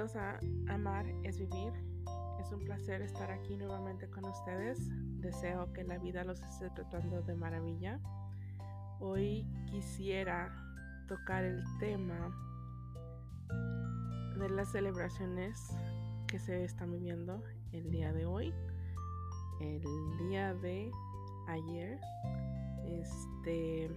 Bienvenidos 0.00 0.16
a 0.16 0.72
Amar 0.72 1.04
es 1.24 1.38
Vivir. 1.38 1.74
Es 2.40 2.50
un 2.52 2.64
placer 2.64 3.02
estar 3.02 3.30
aquí 3.30 3.54
nuevamente 3.54 4.08
con 4.08 4.24
ustedes. 4.24 4.78
Deseo 5.20 5.70
que 5.74 5.84
la 5.84 5.98
vida 5.98 6.24
los 6.24 6.40
esté 6.40 6.70
tratando 6.70 7.20
de 7.20 7.34
maravilla. 7.34 8.00
Hoy 8.98 9.46
quisiera 9.66 10.50
tocar 11.06 11.44
el 11.44 11.62
tema 11.80 12.34
de 14.38 14.48
las 14.48 14.72
celebraciones 14.72 15.76
que 16.28 16.38
se 16.38 16.64
están 16.64 16.92
viviendo 16.92 17.42
el 17.72 17.90
día 17.90 18.14
de 18.14 18.24
hoy, 18.24 18.54
el 19.60 19.82
día 20.30 20.54
de 20.54 20.90
ayer. 21.46 22.00
Este, 22.86 23.90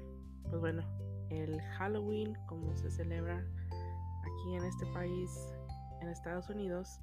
pues 0.49 0.59
bueno, 0.59 0.83
el 1.29 1.61
Halloween, 1.77 2.37
como 2.45 2.75
se 2.75 2.91
celebra 2.91 3.37
aquí 4.25 4.55
en 4.55 4.65
este 4.65 4.85
país, 4.87 5.55
en 6.03 6.09
Estados 6.09 6.49
Unidos, 6.49 6.99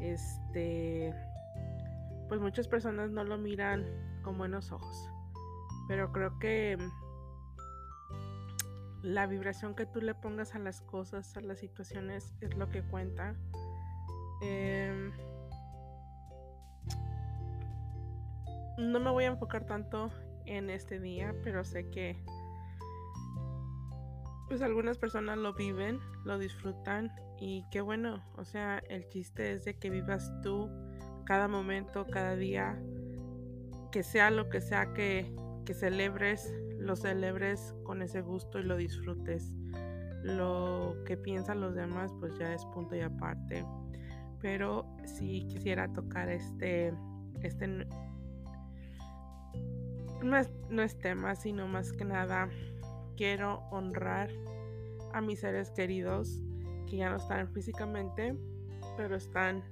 este, 0.00 1.14
pues 2.28 2.40
muchas 2.40 2.66
personas 2.66 3.10
no 3.10 3.24
lo 3.24 3.38
miran 3.38 3.84
con 4.22 4.38
buenos 4.38 4.72
ojos. 4.72 5.08
Pero 5.88 6.12
creo 6.12 6.38
que 6.38 6.78
la 9.02 9.26
vibración 9.26 9.74
que 9.74 9.86
tú 9.86 10.00
le 10.00 10.14
pongas 10.14 10.54
a 10.54 10.58
las 10.58 10.80
cosas, 10.80 11.36
a 11.36 11.40
las 11.40 11.58
situaciones, 11.58 12.34
es 12.40 12.56
lo 12.56 12.68
que 12.70 12.82
cuenta. 12.82 13.34
Em, 14.42 15.12
no 18.78 19.00
me 19.00 19.10
voy 19.10 19.24
a 19.24 19.28
enfocar 19.28 19.66
tanto 19.66 20.10
en 20.46 20.70
este 20.70 20.98
día, 20.98 21.34
pero 21.44 21.64
sé 21.64 21.90
que 21.90 22.16
pues 24.48 24.62
algunas 24.62 24.98
personas 24.98 25.38
lo 25.38 25.54
viven, 25.54 26.00
lo 26.24 26.38
disfrutan 26.38 27.12
y 27.40 27.64
qué 27.70 27.80
bueno, 27.80 28.22
o 28.36 28.44
sea, 28.44 28.82
el 28.90 29.08
chiste 29.08 29.52
es 29.52 29.64
de 29.64 29.74
que 29.74 29.88
vivas 29.88 30.30
tú 30.42 30.68
cada 31.24 31.48
momento, 31.48 32.06
cada 32.06 32.36
día, 32.36 32.78
que 33.90 34.02
sea 34.02 34.30
lo 34.30 34.50
que 34.50 34.60
sea 34.60 34.92
que, 34.92 35.34
que 35.64 35.72
celebres, 35.72 36.52
lo 36.78 36.96
celebres 36.96 37.74
con 37.82 38.02
ese 38.02 38.20
gusto 38.20 38.58
y 38.58 38.64
lo 38.64 38.76
disfrutes. 38.76 39.54
Lo 40.22 40.96
que 41.06 41.16
piensan 41.16 41.62
los 41.62 41.74
demás 41.74 42.12
pues 42.20 42.38
ya 42.38 42.52
es 42.52 42.62
punto 42.66 42.94
y 42.94 43.00
aparte. 43.00 43.64
Pero 44.42 44.86
si 45.06 45.46
quisiera 45.46 45.90
tocar 45.90 46.28
este, 46.28 46.92
este 47.42 47.86
no 50.22 50.36
es, 50.36 50.50
no 50.68 50.82
es 50.82 50.98
tema, 50.98 51.34
sino 51.36 51.66
más 51.68 51.92
que 51.92 52.04
nada 52.04 52.50
quiero 53.16 53.60
honrar 53.70 54.28
a 55.14 55.22
mis 55.22 55.40
seres 55.40 55.70
queridos 55.70 56.42
que 56.90 56.96
ya 56.96 57.08
no 57.08 57.16
están 57.16 57.48
físicamente, 57.52 58.36
pero 58.96 59.16
están 59.16 59.62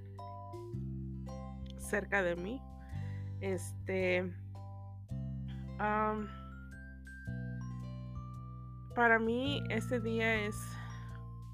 cerca 1.78 2.22
de 2.22 2.36
mí. 2.36 2.62
Este. 3.40 4.32
para 8.94 9.18
mí, 9.18 9.62
este 9.70 10.00
día 10.00 10.46
es 10.46 10.56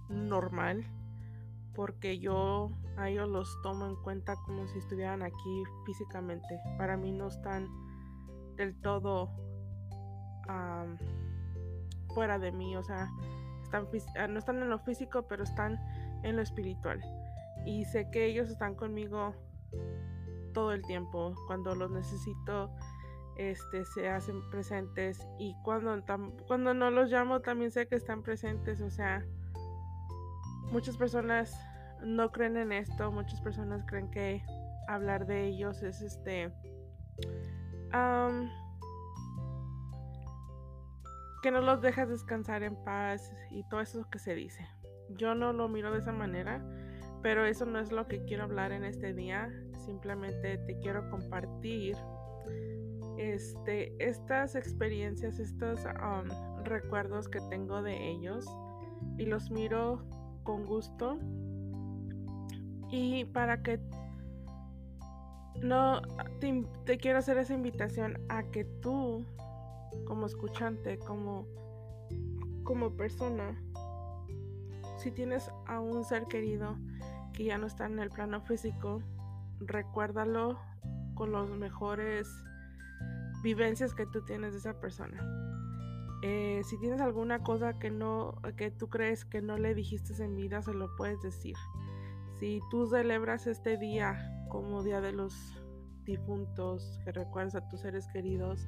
normal 0.09 0.87
porque 1.75 2.19
yo 2.19 2.71
a 2.97 3.11
ellos 3.11 3.29
los 3.29 3.61
tomo 3.63 3.87
en 3.87 3.97
cuenta 3.97 4.37
como 4.47 4.67
si 4.69 4.79
estuvieran 4.79 5.23
aquí 5.23 5.65
físicamente. 5.85 6.59
Para 6.79 6.97
mí 6.97 7.13
no 7.13 7.29
están 7.29 7.69
del 8.57 8.81
todo 8.81 9.31
fuera 12.15 12.39
de 12.39 12.53
mí, 12.53 12.77
o 12.77 12.83
sea, 12.85 13.11
ah, 13.75 14.27
no 14.29 14.39
están 14.39 14.63
en 14.63 14.71
lo 14.71 14.79
físico, 14.79 15.23
pero 15.29 15.45
están 15.45 15.79
en 16.23 16.37
lo 16.37 16.43
espiritual. 16.43 17.01
Y 17.67 17.85
sé 17.85 18.11
que 18.11 18.27
ellos 18.27 18.51
están 18.51 18.75
conmigo 18.75 19.35
todo 20.53 20.73
el 20.73 20.83
tiempo. 20.83 21.35
Cuando 21.47 21.75
los 21.75 21.91
necesito, 21.91 22.71
este, 23.37 23.85
se 23.85 24.09
hacen 24.09 24.49
presentes. 24.51 25.27
Y 25.39 25.55
cuando, 25.63 26.03
cuando 26.47 26.75
no 26.75 26.91
los 26.91 27.11
llamo, 27.11 27.41
también 27.41 27.71
sé 27.71 27.87
que 27.87 27.97
están 27.97 28.23
presentes. 28.23 28.81
O 28.81 28.91
sea, 28.91 29.25
muchas 30.73 30.97
personas 30.97 31.59
no 32.03 32.31
creen 32.33 32.57
en 32.57 32.73
esto. 32.73 33.11
Muchas 33.11 33.41
personas 33.41 33.85
creen 33.87 34.11
que 34.11 34.43
hablar 34.89 35.27
de 35.27 35.47
ellos 35.47 35.83
es 35.83 36.03
este 36.03 36.53
que 41.45 41.51
no 41.51 41.61
los 41.61 41.83
dejas 41.83 42.09
descansar 42.09 42.63
en 42.63 42.75
paz 42.85 43.31
y 43.51 43.65
todo 43.69 43.83
eso 43.83 44.09
que 44.11 44.19
se 44.19 44.35
dice. 44.35 44.67
Yo 45.11 45.35
no 45.35 45.53
lo 45.53 45.69
miro 45.69 45.93
de 45.93 45.99
esa 45.99 46.11
manera, 46.11 46.65
pero 47.23 47.45
eso 47.45 47.67
no 47.67 47.81
es 47.81 47.93
lo 47.93 48.09
que 48.09 48.25
quiero 48.25 48.45
hablar 48.45 48.73
en 48.73 48.83
este 48.83 49.13
día. 49.13 49.53
Simplemente 49.85 50.57
te 50.57 50.79
quiero 50.79 51.11
compartir 51.11 51.99
este, 53.19 53.95
estas 54.03 54.55
experiencias, 54.55 55.39
estos 55.39 55.85
um, 55.85 56.65
recuerdos 56.65 57.29
que 57.29 57.41
tengo 57.51 57.83
de 57.83 58.09
ellos 58.09 58.47
y 59.19 59.27
los 59.27 59.51
miro 59.51 60.03
con 60.45 60.65
gusto. 60.65 61.19
Y 62.91 63.27
para 63.27 63.63
que 63.63 63.81
no 65.61 66.01
te, 66.41 66.65
te 66.87 66.97
quiero 66.97 67.19
hacer 67.19 67.37
esa 67.37 67.53
invitación 67.53 68.19
a 68.31 68.45
que 68.45 68.65
tú 68.65 69.27
como 70.07 70.27
escuchante, 70.27 70.99
como, 70.99 71.47
como 72.63 72.97
persona, 72.97 73.61
si 74.99 75.11
tienes 75.11 75.51
a 75.67 75.81
un 75.81 76.05
ser 76.05 76.25
querido 76.27 76.77
que 77.33 77.45
ya 77.45 77.59
no 77.59 77.67
está 77.67 77.87
en 77.87 77.99
el 77.99 78.11
plano 78.11 78.41
físico, 78.41 79.03
recuérdalo 79.61 80.59
con 81.15 81.33
los 81.33 81.51
mejores 81.51 82.29
vivencias 83.43 83.95
que 83.95 84.07
tú 84.07 84.25
tienes 84.25 84.53
de 84.53 84.59
esa 84.59 84.81
persona. 84.81 85.23
Eh, 86.23 86.63
si 86.65 86.79
tienes 86.79 87.03
alguna 87.03 87.43
cosa 87.43 87.79
que 87.79 87.91
no, 87.91 88.41
que 88.57 88.71
tú 88.71 88.89
crees 88.89 89.27
que 89.27 89.43
no 89.43 89.59
le 89.59 89.75
dijiste 89.75 90.15
en 90.25 90.35
vida, 90.35 90.63
se 90.63 90.73
lo 90.73 90.95
puedes 90.97 91.21
decir. 91.21 91.55
Si 92.39 92.61
tú 92.71 92.87
celebras 92.87 93.47
este 93.47 93.77
día 93.77 94.33
como 94.49 94.83
Día 94.83 95.03
de 95.03 95.13
los 95.13 95.35
Difuntos, 96.05 96.99
que 97.05 97.13
recuerdas 97.13 97.55
a 97.55 97.69
tus 97.69 97.81
seres 97.81 98.07
queridos, 98.09 98.67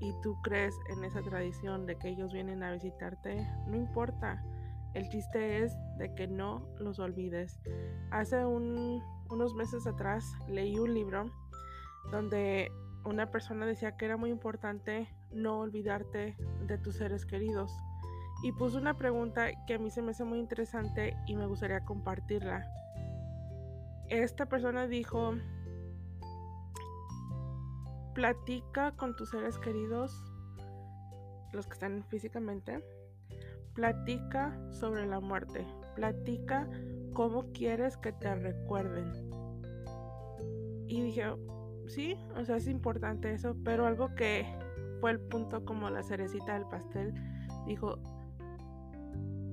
y 0.00 0.12
tú 0.22 0.40
crees 0.42 0.74
en 0.88 1.04
esa 1.04 1.22
tradición 1.22 1.86
de 1.86 1.96
que 1.96 2.08
ellos 2.08 2.32
vienen 2.32 2.62
a 2.62 2.72
visitarte, 2.72 3.46
no 3.66 3.76
importa. 3.76 4.42
El 4.94 5.08
chiste 5.08 5.62
es 5.62 5.76
de 5.98 6.14
que 6.14 6.26
no 6.26 6.66
los 6.78 6.98
olvides. 6.98 7.60
Hace 8.10 8.44
unos 8.44 9.54
meses 9.54 9.86
atrás 9.86 10.24
leí 10.48 10.78
un 10.78 10.94
libro 10.94 11.26
donde 12.10 12.72
una 13.04 13.30
persona 13.30 13.66
decía 13.66 13.96
que 13.96 14.06
era 14.06 14.16
muy 14.16 14.30
importante 14.30 15.08
no 15.30 15.60
olvidarte 15.60 16.36
de 16.66 16.78
tus 16.78 16.96
seres 16.96 17.24
queridos. 17.24 17.72
Y 18.42 18.52
puso 18.52 18.78
una 18.78 18.96
pregunta 18.96 19.50
que 19.66 19.74
a 19.74 19.78
mí 19.78 19.90
se 19.90 20.02
me 20.02 20.10
hace 20.12 20.24
muy 20.24 20.38
interesante 20.38 21.16
y 21.26 21.36
me 21.36 21.46
gustaría 21.46 21.84
compartirla. 21.84 22.66
Esta 24.08 24.46
persona 24.46 24.86
dijo 24.86 25.34
platica 28.14 28.92
con 28.92 29.16
tus 29.16 29.30
seres 29.30 29.58
queridos, 29.58 30.24
los 31.52 31.66
que 31.66 31.72
están 31.72 32.04
físicamente, 32.08 32.84
platica 33.74 34.58
sobre 34.70 35.06
la 35.06 35.20
muerte, 35.20 35.66
platica 35.94 36.68
cómo 37.12 37.52
quieres 37.52 37.96
que 37.96 38.12
te 38.12 38.34
recuerden. 38.34 39.12
Y 40.86 41.02
dije, 41.02 41.24
sí, 41.86 42.16
o 42.36 42.44
sea, 42.44 42.56
es 42.56 42.66
importante 42.66 43.32
eso, 43.32 43.56
pero 43.64 43.86
algo 43.86 44.14
que 44.14 44.46
fue 45.00 45.12
el 45.12 45.20
punto 45.20 45.64
como 45.64 45.88
la 45.90 46.02
cerecita 46.02 46.54
del 46.54 46.66
pastel, 46.66 47.14
dijo, 47.66 47.98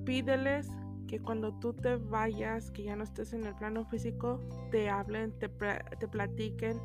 pídeles 0.04 0.68
que 1.06 1.20
cuando 1.20 1.58
tú 1.58 1.72
te 1.72 1.96
vayas, 1.96 2.70
que 2.70 2.84
ya 2.84 2.96
no 2.96 3.04
estés 3.04 3.32
en 3.32 3.44
el 3.46 3.54
plano 3.54 3.84
físico, 3.86 4.40
te 4.70 4.90
hablen, 4.90 5.32
te, 5.38 5.48
te 5.48 6.08
platiquen 6.08 6.78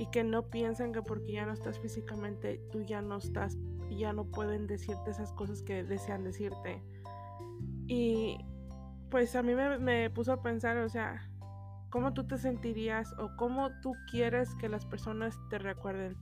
y 0.00 0.06
que 0.06 0.24
no 0.24 0.48
piensen 0.48 0.94
que 0.94 1.02
porque 1.02 1.32
ya 1.32 1.44
no 1.44 1.52
estás 1.52 1.78
físicamente, 1.78 2.58
tú 2.72 2.80
ya 2.80 3.02
no 3.02 3.18
estás, 3.18 3.58
ya 3.90 4.14
no 4.14 4.24
pueden 4.24 4.66
decirte 4.66 5.10
esas 5.10 5.30
cosas 5.34 5.60
que 5.60 5.84
desean 5.84 6.24
decirte. 6.24 6.82
Y 7.86 8.38
pues 9.10 9.36
a 9.36 9.42
mí 9.42 9.52
me, 9.54 10.08
puso 10.08 10.32
a 10.32 10.40
pensar, 10.40 10.78
o 10.78 10.88
sea, 10.88 11.28
cómo 11.90 12.14
tú 12.14 12.26
te 12.26 12.38
sentirías 12.38 13.12
o 13.18 13.36
cómo 13.36 13.68
tú 13.82 13.92
quieres 14.10 14.54
que 14.54 14.70
las 14.70 14.86
personas 14.86 15.38
te 15.50 15.58
recuerden. 15.58 16.16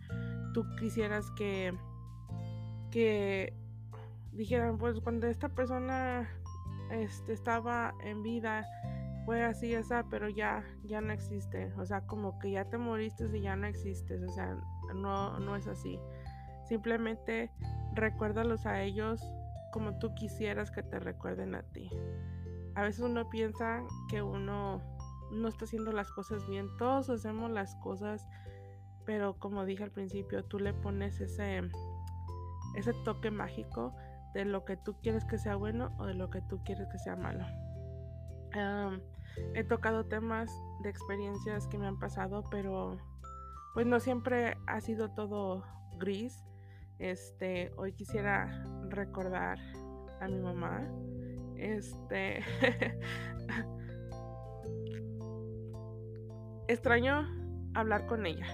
Tú 0.54 0.66
quisieras 0.80 1.30
que, 1.36 1.72
que 2.90 3.54
dijeran, 4.32 4.78
pues 4.78 4.98
cuando 4.98 5.28
esta 5.28 5.50
persona 5.50 6.28
este, 6.90 7.32
estaba 7.32 7.94
en 8.02 8.24
vida, 8.24 8.66
fue 9.28 9.44
así, 9.44 9.74
esa, 9.74 10.06
pero 10.08 10.30
ya, 10.30 10.64
ya 10.84 11.02
no 11.02 11.12
existe. 11.12 11.70
O 11.76 11.84
sea, 11.84 12.00
como 12.06 12.38
que 12.38 12.50
ya 12.50 12.64
te 12.64 12.78
moriste 12.78 13.28
y 13.30 13.42
ya 13.42 13.56
no 13.56 13.66
existes. 13.66 14.22
O 14.22 14.32
sea, 14.32 14.56
no, 14.94 15.38
no 15.38 15.54
es 15.54 15.66
así. 15.66 16.00
Simplemente 16.64 17.50
recuérdalos 17.92 18.64
a 18.64 18.80
ellos 18.80 19.20
como 19.70 19.98
tú 19.98 20.14
quisieras 20.14 20.70
que 20.70 20.82
te 20.82 20.98
recuerden 20.98 21.54
a 21.54 21.62
ti. 21.62 21.90
a 22.74 22.80
veces 22.80 23.02
uno 23.02 23.28
piensa 23.28 23.82
que 24.08 24.22
uno 24.22 24.80
no 25.30 25.48
está 25.48 25.66
haciendo 25.66 25.92
las 25.92 26.10
cosas 26.10 26.48
bien. 26.48 26.66
Todos 26.78 27.10
hacemos 27.10 27.50
las 27.50 27.74
cosas, 27.82 28.26
pero 29.04 29.38
como 29.38 29.66
dije 29.66 29.84
al 29.84 29.90
principio, 29.90 30.42
tú 30.42 30.58
le 30.58 30.72
pones 30.72 31.20
ese, 31.20 31.68
ese 32.76 32.94
toque 33.04 33.30
mágico 33.30 33.94
de 34.32 34.46
lo 34.46 34.64
que 34.64 34.78
tú 34.78 34.96
quieres 35.02 35.26
que 35.26 35.36
sea 35.36 35.56
bueno 35.56 35.94
o 35.98 36.06
de 36.06 36.14
lo 36.14 36.30
que 36.30 36.40
tú 36.40 36.64
quieres 36.64 36.88
que 36.88 36.98
sea 36.98 37.14
malo. 37.14 37.44
He 39.54 39.64
tocado 39.64 40.04
temas 40.06 40.50
de 40.82 40.90
experiencias 40.90 41.66
que 41.66 41.78
me 41.78 41.86
han 41.86 41.98
pasado, 41.98 42.44
pero 42.50 42.98
pues 43.74 43.86
no 43.86 44.00
siempre 44.00 44.56
ha 44.66 44.80
sido 44.80 45.10
todo 45.10 45.64
gris. 45.98 46.44
Este, 46.98 47.72
hoy 47.76 47.92
quisiera 47.92 48.64
recordar 48.88 49.58
a 50.20 50.28
mi 50.28 50.40
mamá. 50.40 50.88
Este 51.56 52.40
extraño 56.68 57.26
hablar 57.74 58.06
con 58.06 58.26
ella. 58.26 58.46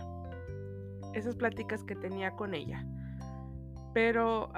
Esas 1.12 1.36
pláticas 1.36 1.84
que 1.84 1.96
tenía 1.96 2.32
con 2.32 2.54
ella. 2.54 2.84
Pero 3.92 4.50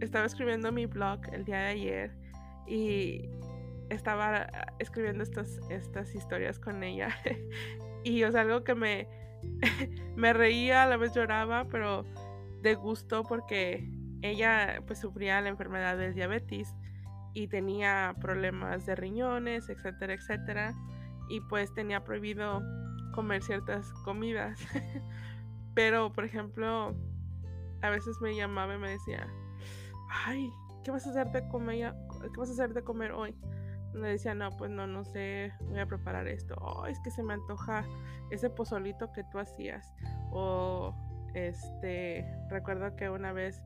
estaba 0.00 0.26
escribiendo 0.26 0.72
mi 0.72 0.86
blog 0.86 1.20
el 1.32 1.44
día 1.44 1.58
de 1.58 1.66
ayer 1.66 2.16
y 2.66 3.28
estaba 3.92 4.48
escribiendo 4.78 5.22
estas, 5.22 5.60
estas 5.70 6.14
historias 6.14 6.58
con 6.58 6.82
ella. 6.82 7.08
y 8.04 8.22
es 8.22 8.34
algo 8.34 8.64
que 8.64 8.74
me, 8.74 9.08
me 10.16 10.32
reía, 10.32 10.84
a 10.84 10.86
la 10.86 10.96
vez 10.96 11.14
lloraba, 11.14 11.66
pero 11.68 12.04
de 12.62 12.74
gusto 12.74 13.22
porque 13.24 13.90
ella 14.22 14.82
pues 14.86 15.00
sufría 15.00 15.40
la 15.40 15.48
enfermedad 15.48 15.96
del 15.96 16.14
diabetes 16.14 16.74
y 17.34 17.48
tenía 17.48 18.14
problemas 18.20 18.86
de 18.86 18.94
riñones, 18.94 19.68
etcétera, 19.68 20.14
etcétera. 20.14 20.74
Y 21.28 21.40
pues 21.40 21.72
tenía 21.72 22.04
prohibido 22.04 22.62
comer 23.12 23.42
ciertas 23.42 23.92
comidas. 24.04 24.60
Pero, 25.74 26.12
por 26.12 26.24
ejemplo, 26.24 26.94
a 27.80 27.90
veces 27.90 28.20
me 28.20 28.36
llamaba 28.36 28.74
y 28.74 28.78
me 28.78 28.90
decía, 28.90 29.26
ay, 30.10 30.52
¿qué 30.84 30.90
vas 30.90 31.06
a 31.06 31.10
hacer 31.10 31.30
de 31.30 31.48
comer, 31.48 31.94
¿qué 32.32 32.38
vas 32.38 32.50
a 32.50 32.52
hacer 32.52 32.74
de 32.74 32.82
comer 32.82 33.12
hoy? 33.12 33.34
Me 33.94 34.08
decía, 34.08 34.34
no, 34.34 34.50
pues 34.50 34.70
no, 34.70 34.86
no 34.86 35.04
sé, 35.04 35.52
voy 35.68 35.80
a 35.80 35.86
preparar 35.86 36.26
esto. 36.26 36.54
Oh, 36.60 36.86
es 36.86 36.98
que 37.00 37.10
se 37.10 37.22
me 37.22 37.34
antoja 37.34 37.84
ese 38.30 38.48
pozolito 38.50 39.12
que 39.12 39.24
tú 39.24 39.38
hacías. 39.38 39.92
O, 40.30 40.94
este, 41.34 42.26
recuerdo 42.48 42.94
que 42.96 43.10
una 43.10 43.32
vez 43.32 43.62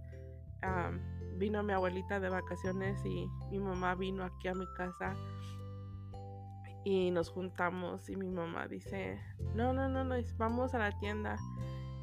vino 1.36 1.62
mi 1.62 1.72
abuelita 1.72 2.18
de 2.18 2.28
vacaciones 2.28 3.04
y 3.04 3.28
mi 3.50 3.60
mamá 3.60 3.94
vino 3.94 4.24
aquí 4.24 4.48
a 4.48 4.54
mi 4.54 4.66
casa 4.76 5.14
y 6.84 7.10
nos 7.10 7.30
juntamos 7.30 8.08
y 8.08 8.16
mi 8.16 8.28
mamá 8.28 8.68
dice, 8.68 9.20
no, 9.54 9.72
no, 9.72 9.88
no, 9.88 10.04
no, 10.04 10.14
vamos 10.38 10.74
a 10.74 10.78
la 10.78 10.98
tienda 10.98 11.36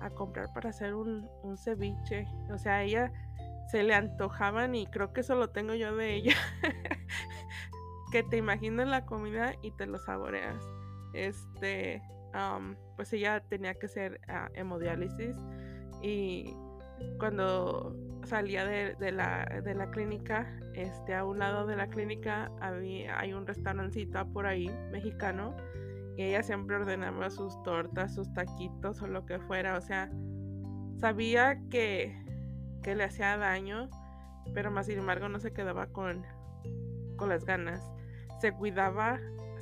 a 0.01 0.09
comprar 0.09 0.51
para 0.53 0.69
hacer 0.69 0.93
un, 0.93 1.29
un 1.41 1.57
ceviche. 1.57 2.27
O 2.51 2.57
sea, 2.57 2.75
a 2.75 2.83
ella 2.83 3.11
se 3.71 3.81
le 3.83 3.93
antojaban 3.93 4.75
y 4.75 4.85
creo 4.87 5.13
que 5.13 5.21
eso 5.21 5.35
lo 5.35 5.49
tengo 5.49 5.73
yo 5.73 5.95
de 5.95 6.15
ella. 6.15 6.35
que 8.13 8.21
te 8.21 8.37
imaginas 8.37 8.87
la 8.87 9.07
comida 9.07 9.55
y 9.63 9.71
te 9.71 9.87
lo 9.87 9.97
saboreas. 9.97 10.63
Este, 11.13 11.99
pues 12.95 13.11
ella 13.11 13.39
tenía 13.49 13.73
que 13.73 13.87
hacer 13.87 14.21
uh, 14.29 14.53
hemodiálisis 14.53 15.35
y 16.03 16.55
cuando 17.17 17.95
salía 18.25 18.65
de, 18.65 19.11
la, 19.11 19.45
de, 19.63 19.73
la, 19.73 19.89
clínica, 19.89 20.47
este, 20.75 21.15
a 21.15 21.25
un 21.25 21.39
lado 21.39 21.65
de 21.65 21.75
la 21.75 21.87
clínica 21.87 22.51
había, 22.61 23.19
hay 23.19 23.33
un 23.33 23.47
restaurancito 23.47 24.31
por 24.31 24.45
ahí 24.45 24.69
mexicano 24.91 25.55
y 26.15 26.21
ella 26.25 26.43
siempre 26.43 26.75
ordenaba 26.75 27.31
sus 27.31 27.63
tortas, 27.63 28.13
sus 28.13 28.31
taquitos 28.33 29.01
o 29.01 29.07
lo 29.07 29.25
que 29.25 29.39
fuera, 29.39 29.75
o 29.75 29.81
sea, 29.81 30.11
sabía 30.97 31.59
que, 31.71 32.15
que 32.83 32.93
le 32.95 33.05
hacía 33.05 33.37
daño, 33.37 33.89
pero 34.53 34.69
más 34.69 34.85
sin 34.85 34.99
embargo 34.99 35.29
no 35.29 35.39
se 35.39 35.51
quedaba 35.51 35.87
con, 35.87 36.23
con 37.17 37.29
las 37.29 37.43
ganas. 37.43 37.91
Se 38.43 38.51
cuidaba, 38.51 39.21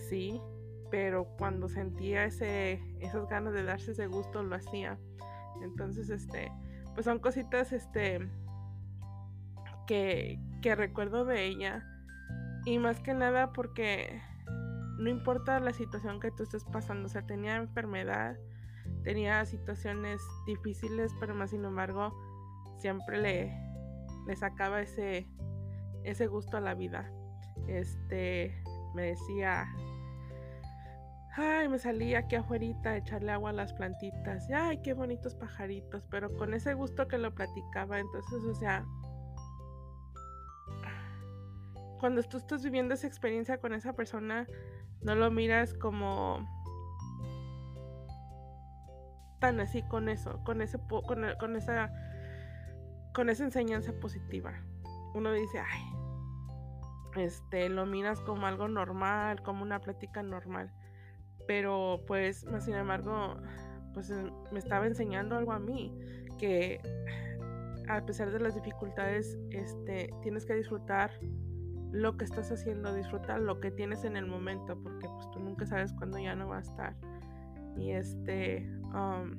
sí, 0.09 0.41
pero 0.89 1.27
cuando 1.37 1.69
sentía 1.69 2.25
ese, 2.25 2.81
esas 2.99 3.29
ganas 3.29 3.53
de 3.53 3.61
darse 3.61 3.91
ese 3.91 4.07
gusto 4.07 4.41
lo 4.41 4.55
hacía. 4.55 4.97
Entonces, 5.61 6.09
este, 6.09 6.51
pues 6.95 7.05
son 7.05 7.19
cositas 7.19 7.73
este 7.73 8.27
que, 9.85 10.39
que 10.63 10.73
recuerdo 10.73 11.25
de 11.25 11.45
ella 11.45 11.85
y 12.65 12.79
más 12.79 12.99
que 13.01 13.13
nada 13.13 13.53
porque 13.53 14.19
no 14.97 15.11
importa 15.11 15.59
la 15.59 15.73
situación 15.73 16.19
que 16.19 16.31
tú 16.31 16.41
estés 16.41 16.63
pasando, 16.63 17.05
o 17.05 17.09
sea, 17.09 17.21
tenía 17.27 17.57
enfermedad, 17.57 18.35
tenía 19.03 19.45
situaciones 19.45 20.23
difíciles, 20.47 21.11
pero 21.19 21.35
más 21.35 21.51
sin 21.51 21.65
embargo 21.65 22.19
siempre 22.79 23.21
le, 23.21 23.55
le 24.25 24.35
sacaba 24.35 24.81
ese, 24.81 25.27
ese 26.03 26.25
gusto 26.25 26.57
a 26.57 26.61
la 26.61 26.73
vida. 26.73 27.11
Este 27.67 28.59
me 28.93 29.03
decía, 29.03 29.65
ay, 31.35 31.67
me 31.69 31.79
salí 31.79 32.15
aquí 32.15 32.35
afuera 32.35 32.65
a 32.85 32.97
echarle 32.97 33.31
agua 33.31 33.51
a 33.51 33.53
las 33.53 33.73
plantitas, 33.73 34.49
ay, 34.51 34.81
qué 34.81 34.93
bonitos 34.93 35.35
pajaritos, 35.35 36.03
pero 36.09 36.35
con 36.35 36.53
ese 36.53 36.73
gusto 36.73 37.07
que 37.07 37.17
lo 37.17 37.33
platicaba, 37.33 37.99
entonces, 37.99 38.43
o 38.43 38.53
sea, 38.53 38.85
cuando 41.99 42.23
tú 42.23 42.37
estás 42.37 42.63
viviendo 42.63 42.95
esa 42.95 43.07
experiencia 43.07 43.59
con 43.59 43.73
esa 43.73 43.93
persona, 43.93 44.47
no 45.01 45.15
lo 45.15 45.31
miras 45.31 45.73
como 45.73 46.47
tan 49.39 49.59
así 49.59 49.83
con 49.83 50.09
eso, 50.09 50.43
con 50.43 50.61
ese 50.61 50.79
con, 50.87 51.25
con 51.39 51.55
esa 51.55 51.91
con 53.13 53.29
esa 53.29 53.43
enseñanza 53.43 53.93
positiva. 53.93 54.53
Uno 55.13 55.31
dice, 55.33 55.59
ay, 55.59 55.81
este, 57.15 57.69
lo 57.69 57.85
miras 57.85 58.21
como 58.21 58.45
algo 58.45 58.67
normal, 58.67 59.41
como 59.41 59.63
una 59.63 59.79
plática 59.79 60.23
normal 60.23 60.71
pero 61.47 62.01
pues 62.07 62.45
sin 62.59 62.75
embargo 62.75 63.35
pues 63.93 64.09
me 64.51 64.59
estaba 64.59 64.87
enseñando 64.87 65.35
algo 65.35 65.51
a 65.51 65.59
mí 65.59 65.93
que 66.37 66.79
a 67.89 68.05
pesar 68.05 68.31
de 68.31 68.39
las 68.39 68.55
dificultades 68.55 69.37
este 69.49 70.09
tienes 70.21 70.45
que 70.45 70.55
disfrutar 70.55 71.11
lo 71.91 72.15
que 72.15 72.23
estás 72.23 72.51
haciendo 72.51 72.93
disfrutar 72.93 73.41
lo 73.41 73.59
que 73.59 73.69
tienes 73.71 74.05
en 74.05 74.15
el 74.15 74.25
momento 74.27 74.81
porque 74.81 75.07
pues 75.07 75.29
tú 75.31 75.39
nunca 75.39 75.65
sabes 75.65 75.91
cuándo 75.93 76.17
ya 76.19 76.35
no 76.35 76.47
va 76.47 76.59
a 76.59 76.61
estar. 76.61 76.95
Y 77.75 77.91
este 77.91 78.65
um, 78.93 79.37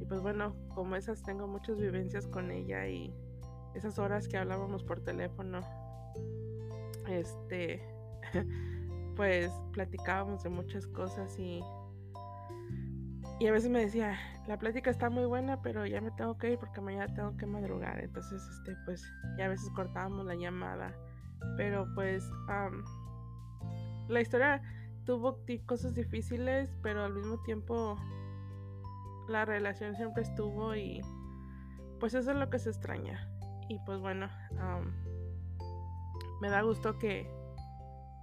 y 0.00 0.04
pues 0.04 0.20
bueno 0.20 0.54
como 0.74 0.94
esas 0.94 1.22
tengo 1.22 1.48
muchas 1.48 1.78
vivencias 1.78 2.28
con 2.28 2.52
ella 2.52 2.86
y 2.86 3.12
esas 3.74 3.98
horas 3.98 4.28
que 4.28 4.36
hablábamos 4.36 4.84
por 4.84 5.00
teléfono 5.00 5.60
este 7.08 7.82
pues 9.16 9.50
platicábamos 9.72 10.42
de 10.44 10.50
muchas 10.50 10.86
cosas 10.86 11.36
y, 11.38 11.60
y 13.40 13.46
a 13.46 13.52
veces 13.52 13.70
me 13.70 13.80
decía, 13.80 14.16
la 14.46 14.58
plática 14.58 14.90
está 14.90 15.10
muy 15.10 15.26
buena, 15.26 15.60
pero 15.60 15.84
ya 15.86 16.00
me 16.00 16.10
tengo 16.12 16.38
que 16.38 16.52
ir 16.52 16.58
porque 16.58 16.80
mañana 16.80 17.12
tengo 17.14 17.36
que 17.36 17.44
madrugar. 17.44 18.02
Entonces, 18.02 18.42
este, 18.48 18.76
pues 18.84 19.04
ya 19.36 19.46
a 19.46 19.48
veces 19.48 19.68
cortábamos 19.74 20.24
la 20.24 20.36
llamada. 20.36 20.94
Pero 21.56 21.86
pues 21.94 22.24
la 24.08 24.20
historia 24.20 24.62
tuvo 25.04 25.40
cosas 25.66 25.94
difíciles, 25.94 26.72
pero 26.82 27.04
al 27.04 27.12
mismo 27.12 27.42
tiempo 27.42 27.98
la 29.28 29.44
relación 29.44 29.94
siempre 29.94 30.22
estuvo 30.22 30.74
y 30.74 31.00
pues 32.00 32.14
eso 32.14 32.30
es 32.30 32.36
lo 32.36 32.50
que 32.50 32.58
se 32.58 32.70
extraña. 32.70 33.28
Y 33.68 33.78
pues 33.80 34.00
bueno, 34.00 34.28
me 36.40 36.48
da 36.50 36.62
gusto 36.62 36.98
que 36.98 37.30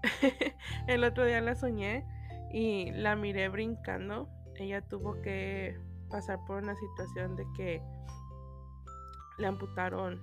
el 0.88 1.04
otro 1.04 1.26
día 1.26 1.42
la 1.42 1.56
soñé 1.56 2.06
y 2.52 2.92
la 2.92 3.16
miré 3.16 3.50
brincando. 3.50 4.30
Ella 4.56 4.82
tuvo 4.82 5.22
que 5.22 5.78
pasar 6.10 6.40
por 6.46 6.64
una 6.64 6.76
situación 6.76 7.36
de 7.36 7.46
que 7.56 7.82
le 9.38 9.48
amputaron 9.48 10.22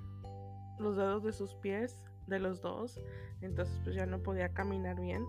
los 0.78 0.96
dedos 0.96 1.22
de 1.22 1.32
sus 1.32 1.54
pies, 1.56 2.02
de 2.26 2.38
los 2.38 2.62
dos, 2.62 2.98
entonces 3.40 3.78
pues 3.84 3.94
ya 3.96 4.06
no 4.06 4.22
podía 4.22 4.52
caminar 4.54 5.00
bien. 5.00 5.24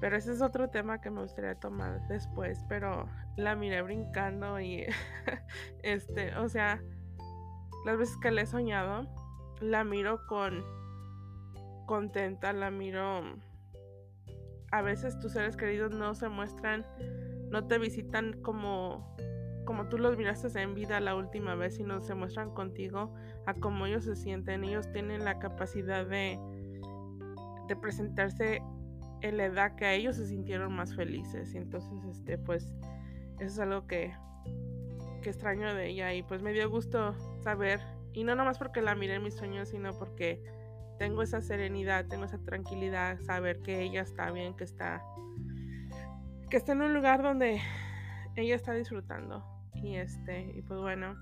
Pero 0.00 0.16
ese 0.16 0.32
es 0.32 0.42
otro 0.42 0.70
tema 0.70 1.00
que 1.00 1.10
me 1.10 1.22
gustaría 1.22 1.56
tomar 1.56 2.06
después, 2.08 2.64
pero 2.68 3.08
la 3.36 3.56
miré 3.56 3.82
brincando 3.82 4.60
y 4.60 4.86
este, 5.82 6.36
o 6.36 6.48
sea, 6.48 6.82
las 7.84 7.98
veces 7.98 8.16
que 8.18 8.30
le 8.30 8.42
he 8.42 8.46
soñado, 8.46 9.06
la 9.60 9.84
miro 9.84 10.26
con 10.26 10.64
contenta, 11.88 12.52
la 12.52 12.70
miro 12.70 13.22
a 14.70 14.82
veces 14.82 15.18
tus 15.18 15.32
seres 15.32 15.56
queridos 15.56 15.92
no 15.92 16.14
se 16.14 16.28
muestran, 16.28 16.86
no 17.50 17.66
te 17.66 17.78
visitan 17.78 18.40
como, 18.42 19.16
como 19.64 19.88
tú 19.88 19.98
los 19.98 20.16
miraste 20.16 20.48
en 20.60 20.74
vida 20.74 21.00
la 21.00 21.14
última 21.14 21.54
vez, 21.54 21.76
sino 21.76 22.00
se 22.02 22.14
muestran 22.14 22.50
contigo 22.50 23.14
a 23.46 23.54
cómo 23.54 23.86
ellos 23.86 24.04
se 24.04 24.14
sienten. 24.14 24.64
Ellos 24.64 24.90
tienen 24.92 25.24
la 25.24 25.38
capacidad 25.38 26.06
de, 26.06 26.38
de 27.66 27.76
presentarse 27.76 28.62
en 29.22 29.36
la 29.38 29.46
edad 29.46 29.74
que 29.74 29.86
a 29.86 29.94
ellos 29.94 30.16
se 30.16 30.26
sintieron 30.26 30.72
más 30.74 30.94
felices. 30.94 31.54
Y 31.54 31.56
entonces, 31.56 32.04
este, 32.04 32.36
pues, 32.36 32.74
eso 33.40 33.46
es 33.46 33.58
algo 33.58 33.86
que, 33.86 34.14
que 35.22 35.30
extraño 35.30 35.74
de 35.74 35.88
ella. 35.88 36.12
Y 36.12 36.22
pues 36.22 36.42
me 36.42 36.52
dio 36.52 36.68
gusto 36.68 37.14
saber, 37.42 37.80
y 38.12 38.24
no 38.24 38.34
nomás 38.34 38.58
porque 38.58 38.82
la 38.82 38.94
miré 38.94 39.14
en 39.14 39.22
mis 39.22 39.36
sueños, 39.36 39.70
sino 39.70 39.98
porque 39.98 40.42
tengo 40.98 41.22
esa 41.22 41.40
serenidad, 41.40 42.06
tengo 42.06 42.24
esa 42.24 42.38
tranquilidad, 42.38 43.20
saber 43.20 43.60
que 43.60 43.82
ella 43.82 44.02
está 44.02 44.30
bien, 44.30 44.54
que 44.56 44.64
está, 44.64 45.02
que 46.50 46.56
está 46.56 46.72
en 46.72 46.82
un 46.82 46.94
lugar 46.94 47.22
donde 47.22 47.60
ella 48.36 48.54
está 48.54 48.72
disfrutando. 48.72 49.44
Y 49.74 49.96
este, 49.96 50.52
y 50.56 50.62
pues 50.62 50.80
bueno. 50.80 51.16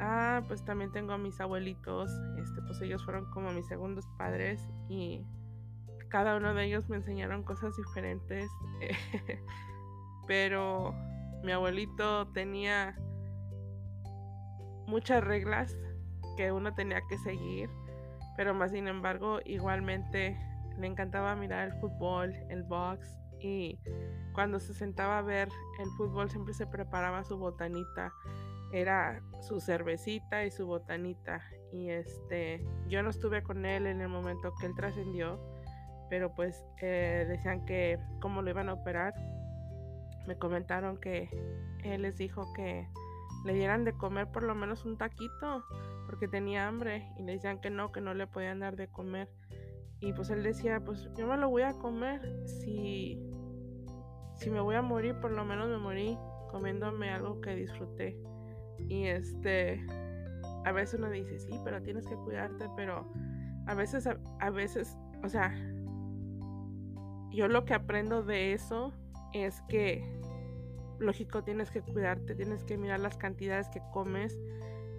Ah, 0.00 0.42
pues 0.48 0.64
también 0.64 0.90
tengo 0.92 1.12
a 1.12 1.18
mis 1.18 1.38
abuelitos, 1.40 2.10
este, 2.38 2.62
pues 2.62 2.80
ellos 2.80 3.04
fueron 3.04 3.30
como 3.30 3.52
mis 3.52 3.66
segundos 3.66 4.06
padres 4.16 4.66
y 4.88 5.26
cada 6.08 6.36
uno 6.36 6.54
de 6.54 6.64
ellos 6.64 6.88
me 6.88 6.96
enseñaron 6.96 7.42
cosas 7.42 7.76
diferentes, 7.76 8.48
pero 10.26 10.94
mi 11.42 11.52
abuelito 11.52 12.28
tenía 12.28 12.96
muchas 14.86 15.22
reglas 15.22 15.76
que 16.36 16.50
uno 16.50 16.74
tenía 16.74 17.00
que 17.08 17.18
seguir, 17.18 17.68
pero 18.36 18.54
más 18.54 18.70
sin 18.70 18.88
embargo 18.88 19.40
igualmente 19.44 20.38
le 20.78 20.86
encantaba 20.86 21.36
mirar 21.36 21.68
el 21.68 21.74
fútbol, 21.80 22.34
el 22.48 22.62
box 22.64 23.18
y 23.40 23.78
cuando 24.32 24.58
se 24.58 24.74
sentaba 24.74 25.18
a 25.18 25.22
ver 25.22 25.48
el 25.78 25.90
fútbol 25.96 26.30
siempre 26.30 26.54
se 26.54 26.66
preparaba 26.66 27.24
su 27.24 27.36
botanita 27.36 28.12
era 28.74 29.22
su 29.40 29.60
cervecita 29.60 30.44
y 30.44 30.50
su 30.50 30.66
botanita. 30.66 31.40
Y 31.72 31.90
este, 31.90 32.64
yo 32.88 33.02
no 33.02 33.10
estuve 33.10 33.42
con 33.42 33.64
él 33.64 33.86
en 33.86 34.00
el 34.00 34.08
momento 34.08 34.52
que 34.58 34.66
él 34.66 34.74
trascendió, 34.74 35.38
pero 36.10 36.34
pues 36.34 36.64
eh, 36.80 37.24
decían 37.28 37.64
que 37.64 37.98
cómo 38.20 38.42
lo 38.42 38.50
iban 38.50 38.68
a 38.68 38.74
operar. 38.74 39.14
Me 40.26 40.36
comentaron 40.36 40.98
que 41.00 41.28
él 41.84 42.02
les 42.02 42.16
dijo 42.16 42.52
que 42.54 42.88
le 43.44 43.54
dieran 43.54 43.84
de 43.84 43.92
comer 43.92 44.26
por 44.32 44.42
lo 44.42 44.54
menos 44.54 44.84
un 44.84 44.96
taquito 44.96 45.64
porque 46.14 46.28
tenía 46.28 46.68
hambre 46.68 47.10
y 47.18 47.24
le 47.24 47.32
decían 47.32 47.60
que 47.60 47.70
no, 47.70 47.90
que 47.90 48.00
no 48.00 48.14
le 48.14 48.28
podían 48.28 48.60
dar 48.60 48.76
de 48.76 48.86
comer. 48.86 49.28
Y 49.98 50.12
pues 50.12 50.30
él 50.30 50.44
decía, 50.44 50.78
pues 50.78 51.10
yo 51.18 51.26
me 51.26 51.36
lo 51.36 51.50
voy 51.50 51.62
a 51.62 51.72
comer. 51.72 52.46
Si, 52.46 53.20
si 54.36 54.48
me 54.48 54.60
voy 54.60 54.76
a 54.76 54.82
morir, 54.82 55.16
por 55.20 55.32
lo 55.32 55.44
menos 55.44 55.68
me 55.68 55.78
morí 55.78 56.16
comiéndome 56.52 57.10
algo 57.10 57.40
que 57.40 57.56
disfruté. 57.56 58.16
Y 58.88 59.06
este, 59.06 59.84
a 60.64 60.70
veces 60.70 61.00
uno 61.00 61.10
dice, 61.10 61.40
sí, 61.40 61.58
pero 61.64 61.82
tienes 61.82 62.06
que 62.06 62.14
cuidarte, 62.14 62.66
pero 62.76 63.10
a 63.66 63.74
veces, 63.74 64.08
a, 64.38 64.50
veces, 64.50 64.96
o 65.24 65.28
sea, 65.28 65.52
yo 67.32 67.48
lo 67.48 67.64
que 67.64 67.74
aprendo 67.74 68.22
de 68.22 68.52
eso 68.52 68.92
es 69.32 69.62
que, 69.62 70.20
lógico, 71.00 71.42
tienes 71.42 71.72
que 71.72 71.82
cuidarte, 71.82 72.36
tienes 72.36 72.62
que 72.62 72.78
mirar 72.78 73.00
las 73.00 73.16
cantidades 73.16 73.68
que 73.68 73.82
comes, 73.92 74.38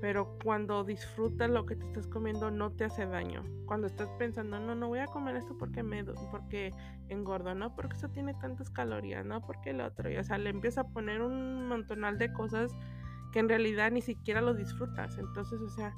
pero 0.01 0.37
cuando 0.43 0.83
disfrutas 0.83 1.49
lo 1.49 1.65
que 1.65 1.75
te 1.75 1.85
estás 1.85 2.07
comiendo 2.07 2.51
no 2.51 2.71
te 2.71 2.85
hace 2.85 3.05
daño. 3.05 3.43
Cuando 3.65 3.87
estás 3.87 4.09
pensando, 4.17 4.59
no, 4.59 4.75
no 4.75 4.87
voy 4.87 4.99
a 4.99 5.07
comer 5.07 5.35
esto 5.35 5.57
porque 5.57 5.83
me 5.83 6.03
porque 6.31 6.73
engordo, 7.09 7.55
no 7.55 7.75
porque 7.75 7.95
eso 7.95 8.09
tiene 8.09 8.33
tantas 8.35 8.69
calorías, 8.69 9.25
no 9.25 9.41
porque 9.41 9.71
el 9.71 9.81
otro, 9.81 10.09
y, 10.11 10.17
o 10.17 10.23
sea, 10.23 10.37
le 10.37 10.49
empieza 10.49 10.81
a 10.81 10.87
poner 10.87 11.21
un 11.21 11.67
montonal 11.67 12.17
de 12.17 12.31
cosas 12.33 12.71
que 13.31 13.39
en 13.39 13.49
realidad 13.49 13.91
ni 13.91 14.01
siquiera 14.01 14.41
lo 14.41 14.53
disfrutas. 14.53 15.17
Entonces, 15.17 15.59
o 15.61 15.69
sea, 15.69 15.95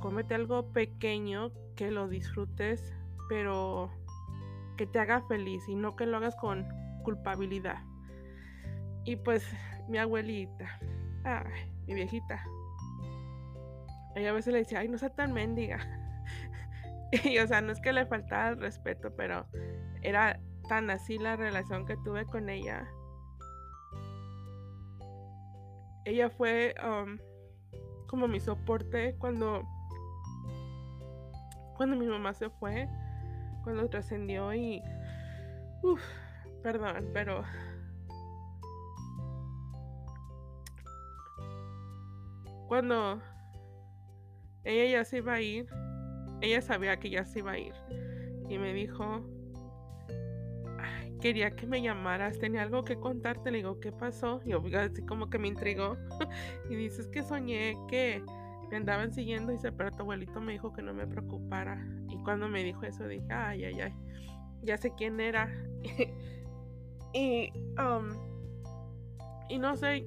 cómete 0.00 0.34
algo 0.34 0.72
pequeño 0.72 1.52
que 1.76 1.90
lo 1.90 2.08
disfrutes, 2.08 2.94
pero 3.28 3.90
que 4.76 4.86
te 4.86 4.98
haga 4.98 5.22
feliz 5.22 5.68
y 5.68 5.76
no 5.76 5.96
que 5.96 6.06
lo 6.06 6.16
hagas 6.16 6.36
con 6.36 6.66
culpabilidad. 7.04 7.82
Y 9.04 9.16
pues 9.16 9.46
mi 9.88 9.98
abuelita, 9.98 10.80
ay, 11.24 11.70
mi 11.86 11.94
viejita, 11.94 12.42
ella 14.14 14.30
a 14.30 14.32
veces 14.32 14.52
le 14.52 14.60
decía, 14.60 14.80
ay, 14.80 14.88
no 14.88 14.98
sea 14.98 15.10
tan 15.10 15.32
mendiga. 15.32 15.78
y 17.24 17.38
o 17.38 17.46
sea, 17.46 17.60
no 17.60 17.72
es 17.72 17.80
que 17.80 17.92
le 17.92 18.06
faltara 18.06 18.50
el 18.50 18.60
respeto, 18.60 19.14
pero 19.16 19.46
era 20.02 20.40
tan 20.68 20.90
así 20.90 21.18
la 21.18 21.36
relación 21.36 21.86
que 21.86 21.96
tuve 21.98 22.24
con 22.26 22.48
ella 22.48 22.86
ella 26.04 26.30
fue 26.30 26.74
como 28.06 28.28
mi 28.28 28.40
soporte 28.40 29.16
cuando 29.18 29.62
cuando 31.76 31.96
mi 31.96 32.06
mamá 32.06 32.32
se 32.34 32.50
fue, 32.50 32.88
cuando 33.64 33.88
trascendió 33.88 34.54
y 34.54 34.80
uff, 35.82 36.00
perdón, 36.62 37.10
pero 37.12 37.42
cuando 42.68 43.20
ella 44.64 44.98
ya 44.98 45.04
se 45.04 45.18
iba 45.18 45.34
a 45.34 45.40
ir, 45.40 45.66
ella 46.40 46.60
sabía 46.62 46.98
que 46.98 47.10
ya 47.10 47.24
se 47.24 47.40
iba 47.40 47.52
a 47.52 47.58
ir 47.58 47.74
y 48.48 48.58
me 48.58 48.72
dijo, 48.74 49.22
quería 51.20 51.56
que 51.56 51.66
me 51.66 51.80
llamaras, 51.80 52.38
tenía 52.38 52.62
algo 52.62 52.84
que 52.84 52.96
contarte, 52.96 53.50
le 53.50 53.58
digo, 53.58 53.80
¿qué 53.80 53.92
pasó? 53.92 54.40
Y 54.44 54.52
así 54.74 55.02
como 55.06 55.30
que 55.30 55.38
me 55.38 55.48
intrigó. 55.48 55.96
y 56.70 56.76
dices 56.76 57.08
que 57.08 57.22
soñé 57.22 57.78
que 57.88 58.22
me 58.70 58.76
andaban 58.76 59.12
siguiendo 59.12 59.52
y 59.52 59.56
dice, 59.56 59.72
pero 59.72 59.90
tu 59.92 60.02
abuelito 60.02 60.40
me 60.40 60.52
dijo 60.52 60.72
que 60.72 60.82
no 60.82 60.92
me 60.92 61.06
preocupara. 61.06 61.82
Y 62.10 62.18
cuando 62.24 62.48
me 62.48 62.62
dijo 62.62 62.82
eso 62.82 63.08
dije, 63.08 63.26
ay, 63.30 63.64
ay, 63.64 63.80
ay, 63.80 63.94
ya 64.62 64.76
sé 64.76 64.92
quién 64.96 65.18
era. 65.18 65.50
y, 67.14 67.50
um, 67.78 68.10
y 69.48 69.58
no 69.58 69.76
sé, 69.76 70.06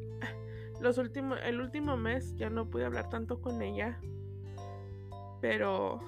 los 0.82 1.00
últimos, 1.00 1.40
el 1.44 1.60
último 1.60 1.98
mes 1.98 2.36
ya 2.36 2.52
no 2.52 2.70
pude 2.70 2.86
hablar 2.86 3.10
tanto 3.10 3.42
con 3.42 3.62
ella. 3.62 4.00
Pero 5.42 6.00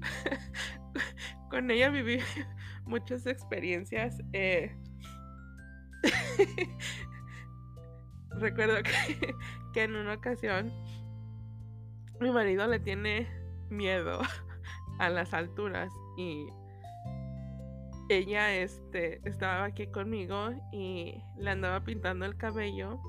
con 1.50 1.70
ella 1.70 1.90
viví 1.90 2.18
muchas 2.84 3.26
experiencias. 3.26 4.18
Eh, 4.32 4.76
recuerdo 8.30 8.76
que, 8.82 9.34
que, 9.72 9.82
en 9.84 9.96
una 9.96 10.14
ocasión 10.14 10.72
mi 12.20 12.30
marido 12.30 12.66
le 12.66 12.78
tiene 12.78 13.28
miedo 13.70 14.20
a 14.98 15.08
las 15.08 15.34
alturas 15.34 15.92
y 16.16 16.46
ella 18.08 18.54
este, 18.54 19.20
estaba 19.28 19.64
aquí 19.64 19.88
conmigo 19.88 20.50
y 20.72 21.22
le 21.38 21.50
andaba 21.50 21.82
pintando 21.82 22.24
el 22.24 22.36
cabello 22.36 23.00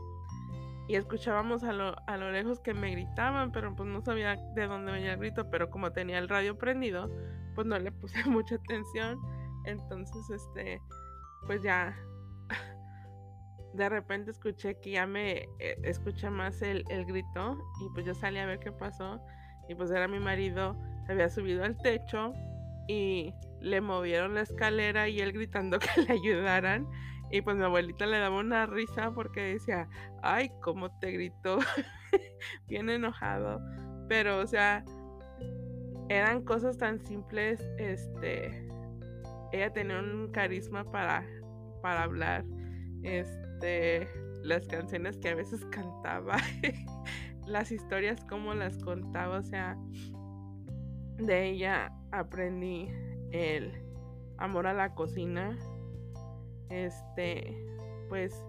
y 0.88 0.96
escuchábamos 0.96 1.64
a 1.64 1.74
lo, 1.74 1.96
a 2.08 2.18
lo 2.18 2.32
lejos 2.32 2.60
que 2.62 2.74
me 2.74 2.92
gritaban, 2.92 3.52
pero 3.52 3.76
pues 3.76 3.90
no 3.90 4.02
sabía 4.02 4.38
de 4.56 4.68
dónde 4.68 4.94
venía 4.94 5.14
el 5.14 5.20
grito, 5.20 5.50
pero 5.50 5.70
como 5.70 5.92
tenía 5.92 6.18
el 6.18 6.30
radio 6.30 6.58
prendido, 6.58 7.10
pues 7.56 7.68
no 7.68 7.78
le 7.78 7.92
puse 7.92 8.24
mucha 8.30 8.56
atención. 8.56 9.20
Entonces, 9.66 10.30
este, 10.30 10.82
pues 11.46 11.62
ya 11.62 11.98
de 13.74 13.90
repente 13.90 14.32
escuché 14.32 14.80
que 14.80 14.92
ya 14.92 15.06
me 15.06 15.50
eh, 15.60 15.78
escuché 15.84 16.30
más 16.30 16.62
el, 16.62 16.84
grito 17.06 17.58
y 17.82 17.94
pues 17.94 18.06
yo 18.06 18.14
salí 18.14 18.40
a 18.40 18.46
ver 18.46 18.60
qué 18.60 18.72
pasó 18.72 19.20
y 19.68 19.76
pues 19.76 19.92
era 19.92 20.08
mi 20.08 20.20
marido, 20.20 20.78
se 21.06 21.12
había 21.12 21.30
subido 21.30 21.66
al 21.66 21.78
techo 21.78 22.34
y 22.88 23.34
le 23.60 23.82
movieron 23.82 24.36
la 24.36 24.42
escalera 24.42 25.10
y 25.10 25.20
él 25.20 25.34
gritando 25.34 25.80
que 25.80 26.02
le 26.02 26.14
ayudaran 26.14 26.88
y 27.32 27.42
pues 27.42 27.58
mi 27.58 27.64
abuelita 27.64 28.06
le 28.06 28.20
daba 28.20 28.40
una 28.40 28.66
risa 28.66 29.12
porque 29.12 29.42
decía, 29.42 29.88
ay, 30.22 30.52
cómo 30.62 30.98
te 31.00 31.12
gritó, 31.12 31.60
bien 32.68 32.90
enojado, 32.90 33.62
pero 34.08 34.40
o 34.40 34.48
sea, 34.48 34.84
eran 36.10 36.44
cosas 36.44 36.78
tan 36.78 37.00
simples, 37.06 37.62
este, 37.78 38.68
ella 39.52 39.72
tenía 39.74 40.00
un 40.00 40.32
carisma 40.32 40.90
para, 40.90 41.26
para 41.82 42.04
hablar. 42.04 42.46
Este, 43.04 44.08
las 44.44 44.66
canciones 44.68 45.18
que 45.18 45.30
a 45.30 45.36
veces 45.36 45.64
cantaba, 45.66 46.38
las 47.46 47.72
historias 47.72 48.24
como 48.26 48.54
las 48.54 48.78
contaba, 48.80 49.40
o 49.40 49.44
sea, 49.44 49.78
de 51.18 51.50
ella 51.50 51.92
aprendí 52.12 52.90
el 53.32 53.72
amor 54.38 54.68
a 54.68 54.74
la 54.74 54.94
cocina. 54.94 55.58
Este, 56.70 57.58
pues 58.10 58.44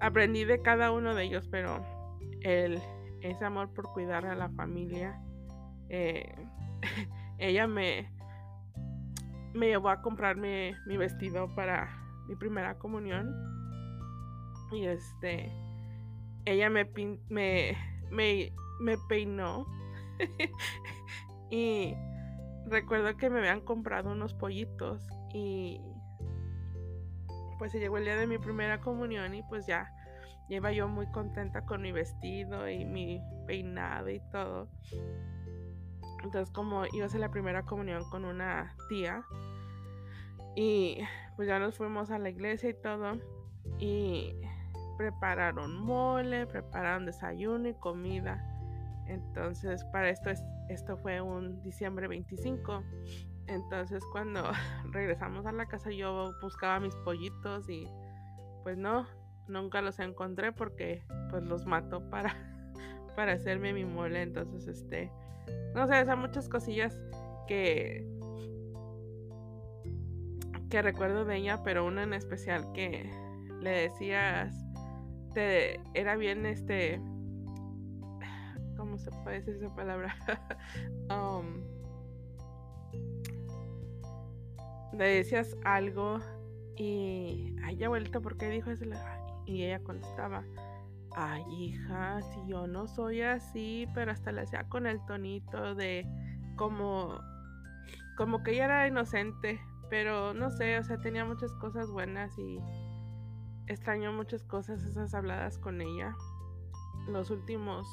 aprendí 0.00 0.44
de 0.44 0.62
cada 0.62 0.92
uno 0.92 1.14
de 1.14 1.24
ellos, 1.24 1.48
pero 1.50 1.84
el 2.42 2.80
ese 3.20 3.44
amor 3.44 3.72
por 3.74 3.92
cuidar 3.92 4.26
a 4.26 4.34
la 4.34 4.48
familia. 4.50 5.20
Eh, 5.88 6.34
ella 7.38 7.66
me, 7.66 8.10
me 9.54 9.68
llevó 9.68 9.88
a 9.88 10.02
comprarme 10.02 10.76
mi 10.86 10.96
vestido 10.96 11.54
para 11.54 11.88
mi 12.28 12.36
primera 12.36 12.78
comunión. 12.78 13.34
Y 14.70 14.86
este, 14.86 15.50
ella 16.44 16.70
me, 16.70 16.84
me, 17.28 17.76
me, 18.10 18.52
me 18.80 18.98
peinó. 19.08 19.66
y 21.50 21.94
recuerdo 22.66 23.16
que 23.16 23.30
me 23.30 23.38
habían 23.38 23.62
comprado 23.62 24.12
unos 24.12 24.34
pollitos 24.34 25.02
y 25.32 25.80
pues 27.58 27.72
se 27.72 27.80
llegó 27.80 27.98
el 27.98 28.04
día 28.04 28.16
de 28.16 28.26
mi 28.26 28.38
primera 28.38 28.80
comunión 28.80 29.34
y 29.34 29.42
pues 29.42 29.66
ya 29.66 29.92
iba 30.48 30.72
yo 30.72 30.88
muy 30.88 31.06
contenta 31.08 31.64
con 31.64 31.82
mi 31.82 31.92
vestido 31.92 32.68
y 32.68 32.84
mi 32.84 33.20
peinado 33.46 34.08
y 34.08 34.20
todo. 34.30 34.68
Entonces 36.22 36.50
como 36.52 36.84
iba 36.92 37.06
a 37.06 37.08
ser 37.08 37.20
la 37.20 37.30
primera 37.30 37.64
comunión 37.64 38.08
con 38.10 38.24
una 38.24 38.74
tía 38.88 39.22
y 40.56 40.98
pues 41.36 41.48
ya 41.48 41.58
nos 41.58 41.76
fuimos 41.76 42.10
a 42.10 42.18
la 42.18 42.30
iglesia 42.30 42.70
y 42.70 42.74
todo 42.74 43.18
y 43.78 44.34
prepararon 44.96 45.76
mole, 45.78 46.46
prepararon 46.46 47.06
desayuno 47.06 47.68
y 47.68 47.74
comida. 47.74 48.44
Entonces 49.06 49.84
para 49.86 50.10
esto 50.10 50.30
esto 50.68 50.96
fue 50.98 51.20
un 51.20 51.62
diciembre 51.62 52.08
25. 52.08 52.82
Entonces 53.48 54.04
cuando 54.12 54.42
regresamos 54.92 55.46
a 55.46 55.52
la 55.52 55.66
casa 55.66 55.90
yo 55.90 56.32
buscaba 56.40 56.80
mis 56.80 56.94
pollitos 56.96 57.68
y 57.68 57.88
pues 58.62 58.76
no, 58.76 59.06
nunca 59.48 59.82
los 59.82 59.98
encontré 59.98 60.52
porque 60.52 61.02
pues 61.30 61.42
los 61.42 61.66
mató 61.66 62.08
para, 62.10 62.36
para 63.16 63.32
hacerme 63.32 63.72
mi 63.72 63.84
mole. 63.84 64.22
Entonces 64.22 64.68
este, 64.68 65.10
no 65.74 65.86
sé, 65.88 66.04
son 66.04 66.20
muchas 66.20 66.48
cosillas 66.48 66.96
que 67.46 68.06
que 70.70 70.82
recuerdo 70.82 71.24
de 71.24 71.36
ella, 71.36 71.62
pero 71.64 71.86
una 71.86 72.02
en 72.02 72.12
especial 72.12 72.72
que 72.72 73.10
le 73.60 73.70
decías, 73.70 74.54
te, 75.34 75.80
era 75.94 76.16
bien 76.16 76.44
este, 76.46 77.00
¿cómo 78.76 78.98
se 78.98 79.10
puede 79.22 79.36
decir 79.36 79.56
esa 79.56 79.74
palabra? 79.74 80.14
um, 81.10 81.62
le 84.98 85.06
decías 85.06 85.56
algo 85.64 86.18
y, 86.76 87.54
ay, 87.62 87.82
abuelita, 87.84 88.20
¿por 88.20 88.36
qué 88.36 88.50
dijo 88.50 88.70
eso? 88.70 88.84
Y 89.46 89.64
ella 89.64 89.82
contestaba, 89.82 90.44
ay, 91.16 91.42
hija, 91.50 92.20
si 92.22 92.50
yo 92.50 92.66
no 92.66 92.86
soy 92.86 93.22
así, 93.22 93.86
pero 93.94 94.10
hasta 94.10 94.32
le 94.32 94.42
hacía 94.42 94.68
con 94.68 94.86
el 94.86 95.04
tonito 95.06 95.74
de 95.74 96.04
como, 96.56 97.20
como 98.16 98.42
que 98.42 98.52
ella 98.52 98.64
era 98.64 98.86
inocente, 98.88 99.60
pero 99.88 100.34
no 100.34 100.50
sé, 100.50 100.78
o 100.78 100.82
sea, 100.82 101.00
tenía 101.00 101.24
muchas 101.24 101.52
cosas 101.54 101.90
buenas 101.90 102.36
y 102.36 102.58
extraño 103.68 104.12
muchas 104.12 104.42
cosas 104.42 104.82
esas 104.84 105.14
habladas 105.14 105.58
con 105.58 105.80
ella. 105.80 106.14
Los 107.06 107.30
últimos, 107.30 107.86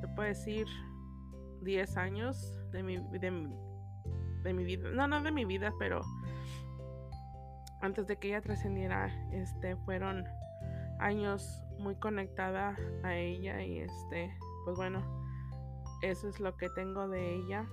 se 0.00 0.08
puede 0.08 0.30
decir, 0.30 0.66
10 1.62 1.96
años 1.96 2.58
de 2.72 2.82
mi, 2.82 2.98
de, 3.18 3.30
de 4.46 4.54
mi 4.54 4.64
vida, 4.64 4.88
no, 4.90 5.06
no 5.06 5.22
de 5.22 5.32
mi 5.32 5.44
vida, 5.44 5.72
pero 5.78 6.00
antes 7.80 8.06
de 8.06 8.16
que 8.16 8.28
ella 8.28 8.40
trascendiera, 8.40 9.08
este, 9.32 9.76
fueron 9.76 10.24
años 10.98 11.62
muy 11.78 11.96
conectada 11.96 12.76
a 13.02 13.14
ella 13.14 13.62
y 13.62 13.80
este, 13.80 14.34
pues 14.64 14.76
bueno, 14.76 15.02
eso 16.02 16.28
es 16.28 16.40
lo 16.40 16.56
que 16.56 16.68
tengo 16.70 17.08
de 17.08 17.34
ella 17.34 17.66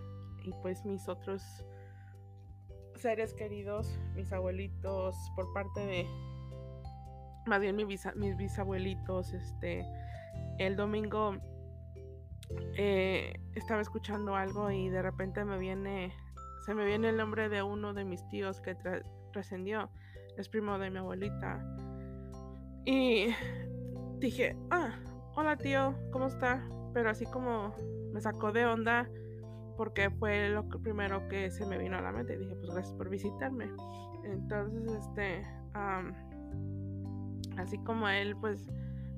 y 0.43 0.51
pues 0.61 0.85
mis 0.85 1.07
otros 1.07 1.65
seres 2.95 3.33
queridos, 3.33 3.99
mis 4.15 4.31
abuelitos 4.33 5.15
por 5.35 5.53
parte 5.53 5.85
de, 5.85 6.07
más 7.45 7.61
bien 7.61 7.75
mis 7.75 8.37
bisabuelitos, 8.37 9.33
este, 9.33 9.85
el 10.57 10.75
domingo 10.75 11.37
eh, 12.75 13.39
estaba 13.55 13.81
escuchando 13.81 14.35
algo 14.35 14.69
y 14.71 14.89
de 14.89 15.01
repente 15.01 15.43
me 15.45 15.57
viene 15.57 16.13
se 16.63 16.73
me 16.73 16.85
viene 16.85 17.09
el 17.09 17.17
nombre 17.17 17.49
de 17.49 17.61
uno 17.61 17.93
de 17.93 18.05
mis 18.05 18.25
tíos 18.29 18.61
que 18.61 18.75
trascendió, 19.33 19.89
es 20.37 20.47
primo 20.47 20.79
de 20.79 20.89
mi 20.89 20.99
abuelita. 20.99 21.61
Y 22.85 23.27
dije, 24.19 24.55
ah, 24.71 24.97
hola 25.35 25.57
tío, 25.57 25.93
¿cómo 26.11 26.27
está? 26.27 26.65
Pero 26.93 27.09
así 27.09 27.25
como 27.25 27.75
me 28.13 28.21
sacó 28.21 28.51
de 28.51 28.65
onda 28.65 29.09
porque 29.75 30.09
fue 30.09 30.49
lo 30.49 30.67
primero 30.69 31.27
que 31.27 31.51
se 31.51 31.65
me 31.65 31.77
vino 31.77 31.97
a 31.97 32.01
la 32.01 32.11
mente. 32.11 32.37
Dije, 32.37 32.55
pues 32.55 32.69
gracias 32.69 32.93
por 32.95 33.09
visitarme. 33.09 33.69
Entonces, 34.23 34.89
este, 34.91 35.45
así 37.57 37.77
como 37.79 38.07
él, 38.07 38.37
pues 38.39 38.67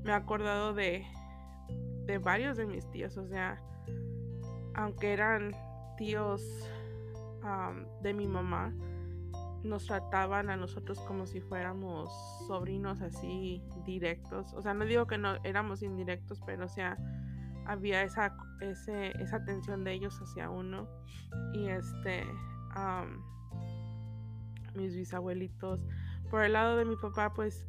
me 0.03 0.13
ha 0.13 0.17
acordado 0.17 0.73
de, 0.73 1.05
de 2.05 2.17
varios 2.17 2.57
de 2.57 2.65
mis 2.65 2.89
tíos. 2.89 3.17
O 3.17 3.27
sea, 3.27 3.61
aunque 4.73 5.13
eran 5.13 5.51
tíos 5.97 6.41
de 8.01 8.13
mi 8.13 8.27
mamá 8.27 8.73
nos 9.63 9.85
trataban 9.87 10.49
a 10.49 10.57
nosotros 10.57 10.99
como 11.01 11.25
si 11.25 11.41
fuéramos 11.41 12.09
sobrinos 12.47 13.01
así 13.01 13.63
directos. 13.83 14.53
O 14.53 14.61
sea, 14.61 14.73
no 14.73 14.85
digo 14.85 15.07
que 15.07 15.17
no 15.17 15.35
éramos 15.43 15.81
indirectos, 15.81 16.41
pero 16.45 16.65
o 16.65 16.69
sea, 16.69 16.97
había 17.65 18.03
esa, 18.03 18.37
ese, 18.61 19.11
esa 19.21 19.37
atención 19.37 19.83
de 19.83 19.93
ellos 19.93 20.19
hacia 20.21 20.49
uno. 20.49 20.87
Y 21.53 21.67
este, 21.67 22.23
mis 24.75 24.95
bisabuelitos. 24.95 25.85
Por 26.29 26.43
el 26.43 26.53
lado 26.53 26.77
de 26.77 26.85
mi 26.85 26.95
papá, 26.95 27.33
pues 27.33 27.65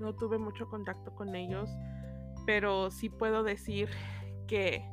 no 0.00 0.14
tuve 0.14 0.38
mucho 0.38 0.68
contacto 0.68 1.14
con 1.14 1.34
ellos, 1.34 1.70
pero 2.46 2.90
sí 2.90 3.08
puedo 3.08 3.42
decir 3.42 3.88
que 4.46 4.84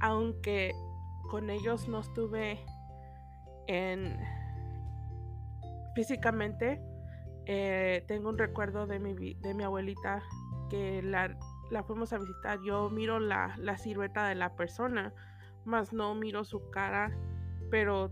aunque 0.00 0.74
con 1.30 1.50
ellos 1.50 1.88
no 1.88 2.00
estuve 2.00 2.64
en 3.66 4.18
físicamente. 5.94 6.80
Eh, 7.46 8.04
tengo 8.08 8.30
un 8.30 8.38
recuerdo 8.38 8.86
de 8.86 8.98
mi, 8.98 9.34
de 9.34 9.54
mi 9.54 9.64
abuelita 9.64 10.22
que 10.70 11.02
la, 11.02 11.36
la 11.70 11.82
fuimos 11.82 12.12
a 12.12 12.18
visitar. 12.18 12.58
Yo 12.62 12.90
miro 12.90 13.20
la, 13.20 13.54
la 13.58 13.76
silueta 13.76 14.26
de 14.28 14.34
la 14.34 14.54
persona, 14.54 15.12
más 15.64 15.92
no 15.92 16.14
miro 16.14 16.44
su 16.44 16.70
cara, 16.70 17.10
pero 17.70 18.10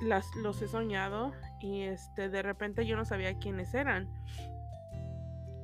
las, 0.00 0.34
los 0.36 0.60
he 0.62 0.68
soñado 0.68 1.32
y 1.60 1.82
este, 1.82 2.28
de 2.28 2.42
repente 2.42 2.86
yo 2.86 2.96
no 2.96 3.04
sabía 3.04 3.38
quiénes 3.38 3.74
eran. 3.74 4.08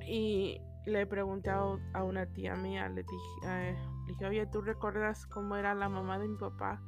Y 0.07 0.61
le 0.87 1.07
pregunté 1.07 1.51
a, 1.51 2.03
una 2.03 2.27
tía 2.27 2.55
mía, 2.57 2.89
le 2.89 3.03
dije, 3.03 3.47
eh, 3.47 3.77
dije, 4.11 4.27
oye, 4.27 4.47
¿tú 4.47 4.61
recuerdas 4.61 5.27
cómo 5.27 5.57
era 5.57 5.75
la 5.75 5.89
mamá 5.89 6.19
de 6.19 6.29
mi 6.29 6.37
papá? 6.37 6.83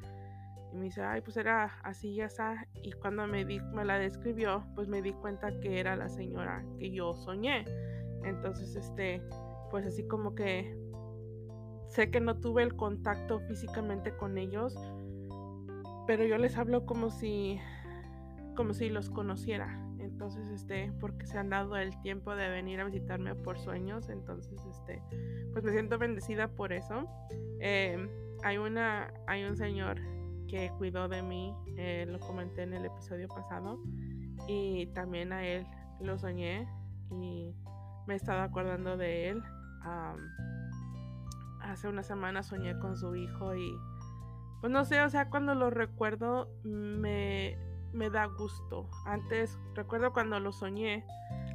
Y 0.72 0.76
me 0.76 0.84
dice, 0.84 1.02
ay, 1.02 1.20
pues 1.20 1.36
era 1.36 1.64
así 1.82 2.10
y 2.10 2.20
así. 2.20 2.42
Y 2.82 2.92
cuando 2.92 3.26
me, 3.26 3.44
di, 3.44 3.60
me 3.60 3.84
la 3.84 3.98
describió, 3.98 4.64
pues 4.74 4.88
me 4.88 5.02
di 5.02 5.12
cuenta 5.12 5.58
que 5.60 5.80
era 5.80 5.96
la 5.96 6.08
señora 6.08 6.64
que 6.78 6.90
yo 6.90 7.14
soñé. 7.14 7.64
Entonces, 8.24 8.76
este, 8.76 9.22
pues 9.70 9.86
así 9.86 10.06
como 10.06 10.34
que 10.34 10.76
sé 11.88 12.10
que 12.10 12.20
no 12.20 12.38
tuve 12.38 12.62
el 12.62 12.74
contacto 12.74 13.40
físicamente 13.40 14.16
con 14.16 14.38
ellos, 14.38 14.74
pero 16.06 16.24
yo 16.24 16.38
les 16.38 16.56
hablo 16.56 16.86
como 16.86 17.10
si, 17.10 17.60
como 18.56 18.72
si 18.72 18.88
los 18.88 19.10
conociera. 19.10 19.78
Entonces, 20.02 20.48
este, 20.48 20.92
porque 21.00 21.26
se 21.26 21.38
han 21.38 21.48
dado 21.48 21.76
el 21.76 21.98
tiempo 22.02 22.34
de 22.34 22.48
venir 22.48 22.80
a 22.80 22.84
visitarme 22.84 23.34
por 23.34 23.58
sueños. 23.58 24.08
Entonces, 24.08 24.60
este, 24.68 25.02
pues 25.52 25.64
me 25.64 25.72
siento 25.72 25.98
bendecida 25.98 26.48
por 26.48 26.72
eso. 26.72 27.06
Em, 27.60 28.08
hay 28.42 28.58
una, 28.58 29.12
hay 29.26 29.44
un 29.44 29.56
señor 29.56 30.00
que 30.48 30.70
cuidó 30.76 31.08
de 31.08 31.22
mí, 31.22 31.54
eh, 31.76 32.04
lo 32.08 32.18
comenté 32.20 32.62
en 32.62 32.74
el 32.74 32.84
episodio 32.84 33.28
pasado, 33.28 33.78
y 34.46 34.86
también 34.88 35.32
a 35.32 35.46
él 35.46 35.66
lo 36.00 36.18
soñé 36.18 36.68
y 37.10 37.54
me 38.06 38.14
he 38.14 38.16
estado 38.16 38.42
acordando 38.42 38.96
de 38.96 39.30
él. 39.30 39.42
hace 41.60 41.88
una 41.88 42.02
semana 42.02 42.42
soñé 42.42 42.78
con 42.78 42.96
su 42.96 43.14
hijo 43.14 43.54
y 43.54 43.72
pues 44.60 44.72
no 44.72 44.84
sé, 44.84 45.02
o 45.02 45.08
sea, 45.08 45.28
cuando 45.28 45.54
lo 45.54 45.70
recuerdo 45.70 46.48
me, 46.62 47.56
me 47.92 48.10
da 48.10 48.26
gusto. 48.26 48.88
Antes, 49.04 49.58
recuerdo 49.74 50.12
cuando 50.12 50.40
lo 50.40 50.52
soñé, 50.52 51.04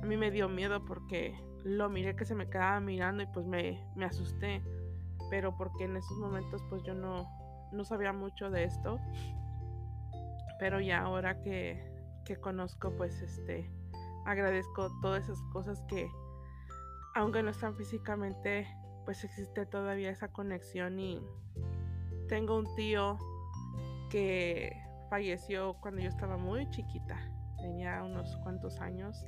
a 0.01 0.05
mí 0.05 0.17
me 0.17 0.31
dio 0.31 0.49
miedo 0.49 0.85
porque 0.85 1.39
lo 1.63 1.89
miré 1.89 2.15
que 2.15 2.25
se 2.25 2.35
me 2.35 2.49
quedaba 2.49 2.79
mirando 2.79 3.23
y 3.23 3.27
pues 3.27 3.45
me, 3.45 3.83
me 3.95 4.05
asusté. 4.05 4.63
Pero 5.29 5.57
porque 5.57 5.85
en 5.85 5.97
esos 5.97 6.17
momentos 6.17 6.63
pues 6.69 6.83
yo 6.83 6.93
no, 6.93 7.27
no 7.71 7.83
sabía 7.83 8.13
mucho 8.13 8.49
de 8.49 8.63
esto. 8.63 8.99
Pero 10.59 10.79
ya 10.79 11.01
ahora 11.01 11.41
que, 11.41 11.91
que 12.25 12.37
conozco 12.37 12.91
pues 12.91 13.21
este 13.21 13.71
agradezco 14.25 14.91
todas 15.01 15.23
esas 15.23 15.41
cosas 15.53 15.81
que 15.87 16.11
aunque 17.15 17.41
no 17.41 17.51
están 17.51 17.75
físicamente 17.77 18.67
pues 19.05 19.23
existe 19.23 19.65
todavía 19.65 20.09
esa 20.09 20.27
conexión 20.33 20.99
y 20.99 21.25
tengo 22.27 22.57
un 22.57 22.75
tío 22.75 23.17
que 24.09 24.86
falleció 25.09 25.75
cuando 25.81 26.01
yo 26.01 26.09
estaba 26.09 26.37
muy 26.37 26.69
chiquita, 26.69 27.17
tenía 27.59 28.03
unos 28.03 28.35
cuantos 28.37 28.79
años 28.79 29.25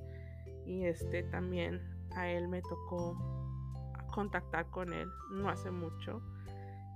y 0.65 0.85
este 0.85 1.23
también 1.23 1.81
a 2.15 2.27
él 2.27 2.47
me 2.47 2.61
tocó 2.61 3.17
contactar 4.13 4.69
con 4.69 4.93
él 4.93 5.07
no 5.31 5.49
hace 5.49 5.71
mucho 5.71 6.21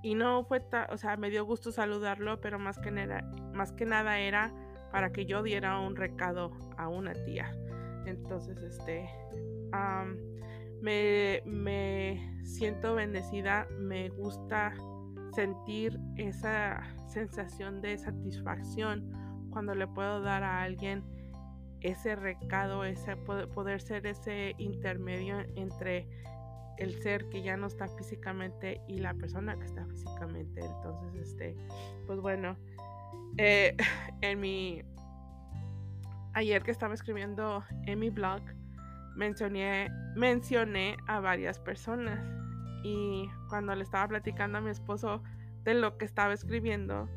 y 0.04 0.16
no 0.16 0.44
fue, 0.44 0.62
o 0.90 0.98
sea, 0.98 1.16
me 1.16 1.30
dio 1.30 1.46
gusto 1.46 1.72
saludarlo, 1.72 2.42
pero 2.42 2.60
más 2.60 2.78
que, 2.78 2.92
nada, 2.92 3.22
más 3.54 3.72
que 3.72 3.86
nada 3.86 4.20
era 4.20 4.54
para 4.92 5.14
que 5.14 5.26
yo 5.26 5.42
diera 5.42 5.80
un 5.80 5.96
recado 5.96 6.52
a 6.78 6.90
una 6.90 7.14
tía. 7.14 7.56
Entonces, 8.06 8.62
este, 8.62 9.10
me, 10.82 11.42
me 11.46 12.38
siento 12.44 12.96
bendecida, 12.96 13.66
me 13.80 14.10
gusta 14.10 14.74
sentir 15.34 16.00
esa 16.18 16.84
sensación 17.08 17.82
de 17.82 17.98
satisfacción 17.98 19.12
cuando 19.52 19.76
le 19.76 19.88
puedo 19.88 20.22
dar 20.22 20.44
a 20.44 20.64
alguien 20.64 21.04
ese 21.82 22.16
recado, 22.16 22.86
ese 22.86 23.18
poder 23.18 23.82
ser 23.82 24.08
ese 24.08 24.56
intermedio 24.58 25.40
entre 25.56 26.08
el 26.78 27.02
ser 27.02 27.30
que 27.30 27.44
ya 27.44 27.58
no 27.58 27.68
está 27.68 27.88
físicamente 27.88 28.82
y 28.88 28.98
la 28.98 29.14
persona 29.14 29.56
que 29.58 29.66
está 29.66 29.86
físicamente. 29.86 30.62
Entonces, 30.62 31.30
este, 31.30 31.56
pues 32.08 32.20
bueno, 32.20 32.58
eh, 33.38 33.76
en 34.22 34.40
mi 34.40 34.82
ayer 36.34 36.64
que 36.64 36.72
estaba 36.72 36.94
escribiendo 36.94 37.64
en 37.86 38.00
mi 38.00 38.10
blog, 38.10 38.42
mencioné, 39.16 39.92
mencioné 40.16 40.98
a 41.08 41.20
varias 41.20 41.60
personas. 41.60 42.43
Y 42.84 43.30
cuando 43.50 43.74
le 43.76 43.84
estaba 43.84 44.08
platicando 44.08 44.58
a 44.58 44.62
mi 44.62 44.70
esposo 44.70 45.24
de 45.64 45.74
lo 45.74 45.98
que 45.98 46.06
estaba 46.06 46.34
escribiendo, 46.34 47.10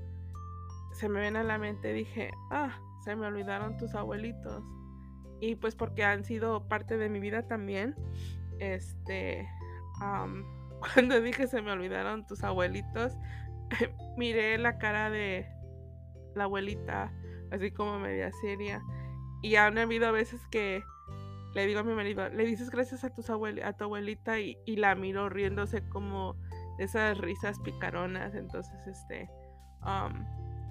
se 0.92 1.08
me 1.08 1.20
ven 1.20 1.36
a 1.36 1.42
la 1.42 1.58
mente, 1.58 1.92
dije, 1.92 2.30
ah, 2.50 2.78
se 3.04 3.16
me 3.16 3.26
olvidaron 3.26 3.76
tus 3.76 3.94
abuelitos. 3.94 4.64
Y 5.40 5.56
pues 5.56 5.74
porque 5.74 6.04
han 6.04 6.24
sido 6.24 6.66
parte 6.68 6.96
de 6.96 7.08
mi 7.08 7.20
vida 7.20 7.46
también. 7.46 7.94
Este, 8.58 9.46
cuando 10.80 11.20
dije 11.20 11.46
se 11.46 11.60
me 11.62 11.72
olvidaron 11.72 12.26
tus 12.26 12.42
abuelitos, 12.44 13.12
miré 14.16 14.56
la 14.58 14.78
cara 14.78 15.10
de 15.10 15.46
la 16.34 16.44
abuelita, 16.44 17.12
así 17.50 17.70
como 17.70 17.98
media 17.98 18.30
seria. 18.40 18.82
Y 19.42 19.56
han 19.56 19.78
habido 19.78 20.12
veces 20.12 20.40
que 20.50 20.82
le 21.56 21.66
digo 21.66 21.80
a 21.80 21.82
mi 21.82 21.94
marido, 21.94 22.28
le 22.28 22.44
dices 22.44 22.68
gracias 22.68 23.02
a, 23.02 23.08
tus 23.08 23.30
a 23.30 23.72
tu 23.72 23.84
abuelita 23.84 24.38
y, 24.38 24.76
la 24.76 24.94
miro 24.94 25.30
riéndose 25.30 25.80
como 25.88 26.36
esas 26.78 27.16
risas 27.16 27.58
picaronas. 27.60 28.34
Entonces, 28.34 28.86
este, 28.86 29.30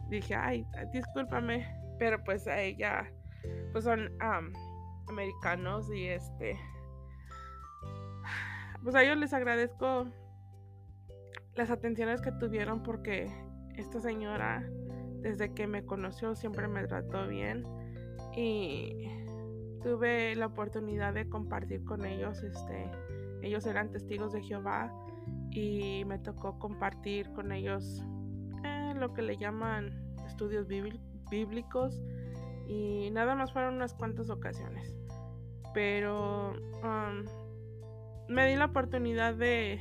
dije, 0.07 0.35
ay, 0.35 0.63
discúlpame, 0.93 1.67
pero 1.97 2.23
pues 2.23 2.45
a 2.45 2.61
ella, 2.61 3.11
pues 3.71 3.85
son 3.85 4.15
americanos 5.07 5.91
y 5.91 6.05
este, 6.05 6.55
pues 8.83 8.93
a 8.93 9.01
ellos 9.01 9.17
les 9.17 9.33
agradezco 9.33 10.05
las 11.55 11.71
atenciones 11.71 12.21
que 12.21 12.31
tuvieron 12.31 12.83
porque 12.83 13.33
esta 13.73 13.99
señora 13.99 14.63
desde 15.21 15.51
que 15.51 15.65
me 15.65 15.83
conoció 15.83 16.35
siempre 16.35 16.67
me 16.67 16.85
trató 16.85 17.27
bien 17.27 17.65
y 18.35 19.24
tuve 19.85 20.35
la 20.35 20.47
oportunidad 20.47 21.13
de 21.13 21.29
compartir 21.29 21.85
con 21.85 22.05
ellos 22.05 22.41
este 22.41 22.89
ellos 23.43 23.67
eran 23.67 23.91
testigos 23.91 24.33
de 24.33 24.41
Jehová 24.41 24.91
y 25.51 26.03
me 26.05 26.17
tocó 26.17 26.57
compartir 26.57 27.31
con 27.33 27.51
ellos 27.51 28.03
eh, 28.63 28.93
lo 28.95 29.13
que 29.13 29.21
le 29.21 29.37
llaman 29.37 29.91
estudios 30.25 30.67
bíblicos 31.29 32.01
y 32.67 33.11
nada 33.11 33.35
más 33.35 33.53
fueron 33.53 33.75
unas 33.75 33.93
cuantas 33.93 34.31
ocasiones. 34.31 34.97
Pero 35.75 36.53
um, 36.83 37.23
me 38.27 38.47
di 38.47 38.55
la 38.55 38.65
oportunidad 38.65 39.35
de, 39.35 39.79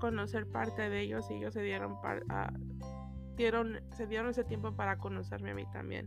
conocer 0.00 0.46
parte 0.46 0.90
de 0.90 1.00
ellos 1.00 1.30
y 1.30 1.36
ellos 1.36 1.54
se 1.54 1.62
dieron, 1.62 1.96
dieron 3.36 3.80
se 3.96 4.06
dieron 4.06 4.28
ese 4.28 4.44
tiempo 4.44 4.76
para 4.76 4.98
conocerme 4.98 5.52
a 5.52 5.54
mí 5.54 5.64
también. 5.72 6.06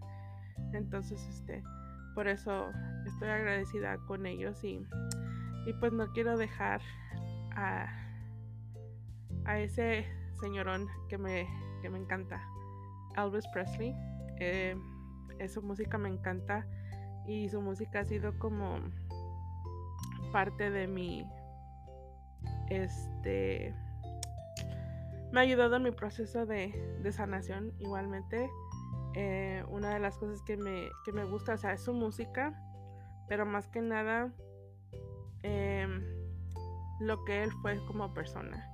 Entonces 0.72 1.19
este 1.28 1.63
por 2.13 2.28
eso 2.28 2.71
estoy 3.06 3.30
agradecida 3.30 3.97
con 4.08 4.26
ellos 4.26 4.63
y, 4.63 4.86
y 5.65 5.73
pues 5.80 5.93
no 5.93 6.12
quiero 6.13 6.38
dejar 6.38 6.82
a, 7.56 7.88
a 9.45 9.60
ese 9.60 10.06
señorón 10.39 10.88
que 11.10 11.17
me, 11.17 11.47
que 11.82 11.89
me 11.89 11.99
encanta 11.99 12.41
Elvis 13.15 13.47
Presley. 13.47 13.95
Eh, 14.39 14.76
su 15.47 15.62
música 15.62 15.97
me 15.97 16.10
encanta 16.10 16.65
y 17.28 17.49
su 17.49 17.62
música 17.62 17.99
ha 17.99 18.06
sido 18.06 18.38
como 18.39 18.80
parte 20.32 20.69
de 20.69 20.88
mi 20.88 21.26
este 22.69 23.73
me 25.32 25.39
ha 25.39 25.43
ayudado 25.43 25.78
en 25.78 25.84
mi 25.84 25.91
proceso 25.91 26.45
de, 26.45 26.73
sanación 27.12 27.73
igualmente 27.80 28.49
eh, 29.16 29.64
una 29.70 29.94
de 29.94 30.00
las 30.00 30.18
cosas 30.18 30.42
que 30.44 30.58
me, 30.58 30.90
me 31.14 31.24
gusta 31.26 31.54
o 31.54 31.58
sea, 31.58 31.74
es 31.74 31.82
su 31.82 31.94
música 31.94 32.54
pero 33.28 33.46
más 33.46 33.68
que 33.68 33.82
nada 33.82 34.32
em, 35.44 36.04
lo 37.00 37.24
que 37.26 37.44
él 37.44 37.52
fue 37.62 37.84
como 37.86 38.14
persona 38.14 38.70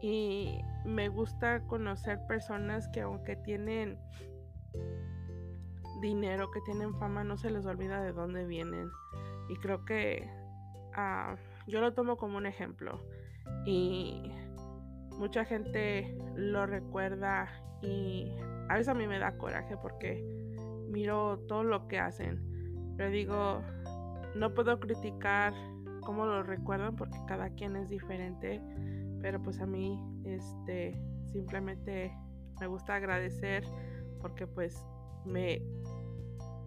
y 0.00 0.60
me 0.84 1.08
gusta 1.08 1.66
conocer 1.66 2.20
personas 2.26 2.88
que 2.88 3.00
aunque 3.00 3.36
tienen 3.36 3.98
dinero, 6.00 6.50
que 6.50 6.60
tienen 6.60 6.94
fama, 6.98 7.24
no 7.24 7.36
se 7.36 7.50
les 7.50 7.66
olvida 7.66 8.00
de 8.02 8.12
dónde 8.12 8.46
vienen. 8.46 8.90
Y 9.48 9.56
creo 9.56 9.84
que 9.84 10.30
ah, 10.94 11.36
yo 11.66 11.80
lo 11.80 11.94
tomo 11.94 12.16
como 12.16 12.38
un 12.38 12.46
ejemplo. 12.46 13.00
Y 13.64 14.30
mucha 15.12 15.44
gente 15.44 16.16
lo 16.36 16.66
recuerda 16.66 17.48
y 17.82 18.32
a 18.68 18.74
veces 18.74 18.88
a 18.88 18.94
mí 18.94 19.06
me 19.06 19.18
da 19.18 19.36
coraje 19.36 19.76
porque 19.76 20.22
miro 20.88 21.38
todo 21.48 21.64
lo 21.64 21.88
que 21.88 21.98
hacen. 21.98 22.40
Pero 22.96 23.10
digo, 23.10 23.62
no 24.34 24.54
puedo 24.54 24.78
criticar 24.80 25.54
cómo 26.02 26.26
lo 26.26 26.42
recuerdan 26.42 26.96
porque 26.96 27.18
cada 27.26 27.50
quien 27.50 27.76
es 27.76 27.88
diferente. 27.88 28.60
Pero 29.20 29.42
pues 29.42 29.60
a 29.60 29.66
mí, 29.66 29.98
este, 30.24 31.00
simplemente 31.32 32.12
me 32.60 32.66
gusta 32.66 32.96
agradecer 32.96 33.64
porque 34.20 34.46
pues 34.46 34.84
me 35.24 35.62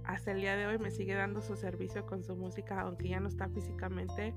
hasta 0.04 0.32
el 0.32 0.42
día 0.42 0.58
de 0.58 0.68
hoy 0.68 0.78
me 0.78 0.92
sigue 0.92 1.14
dando 1.14 1.42
su 1.42 1.56
servicio 1.56 2.06
con 2.06 2.24
su 2.24 2.36
música, 2.36 2.82
aunque 2.82 3.10
ya 3.10 3.20
no 3.20 3.30
está 3.30 3.48
físicamente, 3.50 4.34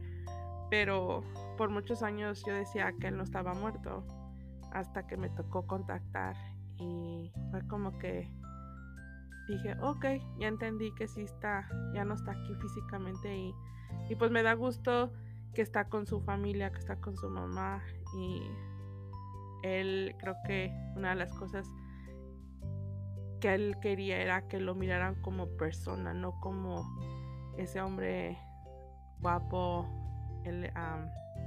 pero 0.70 1.22
por 1.56 1.70
muchos 1.70 2.02
años 2.02 2.44
yo 2.46 2.54
decía 2.54 2.92
que 3.00 3.08
él 3.08 3.16
no 3.16 3.24
estaba 3.24 3.54
muerto, 3.54 4.04
hasta 4.72 5.06
que 5.06 5.16
me 5.16 5.30
tocó 5.30 5.66
contactar 5.66 6.36
y 6.78 7.32
fue 7.50 7.66
como 7.66 7.98
que 7.98 8.30
dije, 9.48 9.76
ok, 9.80 10.04
ya 10.38 10.48
entendí 10.48 10.92
que 10.94 11.06
sí 11.06 11.22
está, 11.22 11.68
ya 11.94 12.04
no 12.04 12.14
está 12.14 12.32
aquí 12.32 12.54
físicamente 12.60 13.36
y, 13.36 13.54
y 14.08 14.16
pues 14.16 14.30
me 14.30 14.42
da 14.42 14.54
gusto 14.54 15.12
que 15.54 15.62
está 15.62 15.88
con 15.88 16.06
su 16.06 16.20
familia, 16.20 16.72
que 16.72 16.78
está 16.78 16.96
con 16.96 17.16
su 17.16 17.28
mamá 17.28 17.82
y 18.16 18.42
él 19.62 20.14
creo 20.18 20.36
que 20.46 20.72
una 20.96 21.10
de 21.10 21.16
las 21.16 21.32
cosas 21.32 21.70
que 23.40 23.54
él 23.54 23.76
quería 23.80 24.20
era 24.20 24.48
que 24.48 24.58
lo 24.60 24.74
miraran 24.74 25.14
como 25.22 25.48
persona, 25.56 26.14
no 26.14 26.40
como 26.40 26.86
ese 27.56 27.80
hombre 27.80 28.38
guapo, 29.20 29.86
el, 30.44 30.70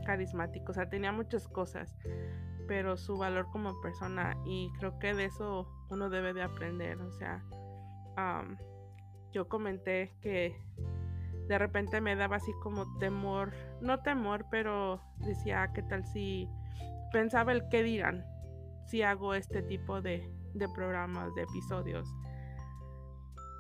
carismático. 0.06 0.72
O 0.72 0.74
sea, 0.74 0.90
tenía 0.90 1.12
muchas 1.12 1.48
cosas, 1.48 1.96
pero 2.67 2.97
su 2.97 3.17
valor 3.17 3.47
como 3.51 3.80
persona 3.82 4.36
y 4.45 4.71
creo 4.80 4.99
que 4.99 5.13
de 5.13 5.25
eso 5.25 5.67
uno 5.89 6.10
debe 6.10 6.34
de 6.34 6.43
aprender. 6.43 6.99
O 7.01 7.12
sea, 7.12 7.43
yo 9.32 9.47
comenté 9.47 10.13
que 10.21 10.56
de 11.47 11.58
repente 11.58 12.01
me 12.01 12.15
daba 12.15 12.38
así 12.38 12.51
como 12.62 12.97
temor, 12.97 13.53
no 13.82 14.01
temor, 14.01 14.45
pero 14.51 15.01
decía, 15.19 15.63
ah, 15.63 15.73
¿qué 15.73 15.82
tal 15.84 16.06
si 16.06 16.49
pensaba 17.12 17.51
el 17.51 17.67
qué 17.69 17.84
dirán 17.84 18.25
si 18.88 19.01
hago 19.01 19.34
este 19.34 19.62
tipo 19.62 20.01
de, 20.01 20.30
de 20.53 20.67
programas, 20.69 21.34
de 21.36 21.43
episodios. 21.43 22.08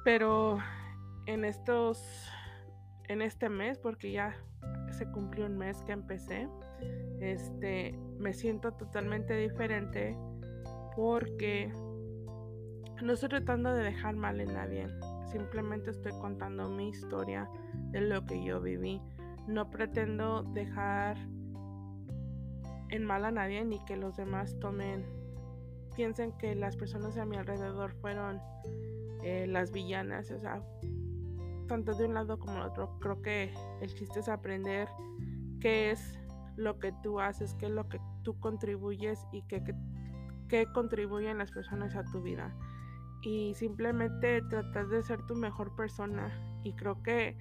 Pero 0.03 0.59
en 1.25 1.43
estos, 1.43 2.31
en 3.07 3.21
este 3.21 3.49
mes, 3.49 3.77
porque 3.77 4.11
ya 4.11 4.35
se 4.91 5.09
cumplió 5.11 5.45
un 5.45 5.57
mes 5.57 5.81
que 5.83 5.91
empecé, 5.91 6.47
este, 7.19 7.97
me 8.19 8.33
siento 8.33 8.73
totalmente 8.73 9.35
diferente 9.35 10.17
porque 10.95 11.71
no 13.01 13.13
estoy 13.13 13.29
tratando 13.29 13.73
de 13.73 13.83
dejar 13.83 14.15
mal 14.15 14.39
en 14.41 14.53
nadie. 14.53 14.87
Simplemente 15.31 15.91
estoy 15.91 16.13
contando 16.19 16.69
mi 16.69 16.89
historia 16.89 17.49
de 17.91 18.01
lo 18.01 18.25
que 18.25 18.43
yo 18.43 18.61
viví. 18.61 19.01
No 19.47 19.69
pretendo 19.69 20.43
dejar 20.43 21.17
en 22.89 23.05
mal 23.05 23.25
a 23.25 23.31
nadie 23.31 23.63
ni 23.65 23.83
que 23.85 23.97
los 23.97 24.15
demás 24.15 24.57
tomen 24.59 25.05
piensen 25.95 26.31
que 26.37 26.55
las 26.55 26.77
personas 26.77 27.17
a 27.17 27.25
mi 27.25 27.37
alrededor 27.37 27.91
fueron 27.93 28.39
eh, 29.23 29.47
las 29.47 29.71
villanas, 29.71 30.29
o 30.29 30.39
sea, 30.39 30.61
tanto 31.67 31.95
de 31.95 32.05
un 32.05 32.13
lado 32.13 32.37
como 32.37 32.53
del 32.53 32.63
otro. 32.63 32.99
Creo 32.99 33.21
que 33.21 33.51
el 33.81 33.93
chiste 33.93 34.19
es 34.19 34.29
aprender 34.29 34.87
qué 35.59 35.91
es 35.91 36.19
lo 36.57 36.79
que 36.79 36.91
tú 37.03 37.19
haces, 37.19 37.53
qué 37.55 37.67
es 37.67 37.71
lo 37.71 37.87
que 37.87 38.01
tú 38.23 38.39
contribuyes 38.39 39.25
y 39.31 39.43
qué, 39.43 39.63
qué, 40.49 40.65
contribuyen 40.73 41.37
las 41.37 41.51
personas 41.51 41.95
a 41.95 42.03
tu 42.03 42.21
vida. 42.21 42.53
Y 43.21 43.53
simplemente 43.55 44.41
tratar 44.41 44.87
de 44.87 45.03
ser 45.03 45.25
tu 45.25 45.35
mejor 45.35 45.75
persona. 45.75 46.59
Y 46.63 46.73
creo 46.73 47.01
que 47.03 47.37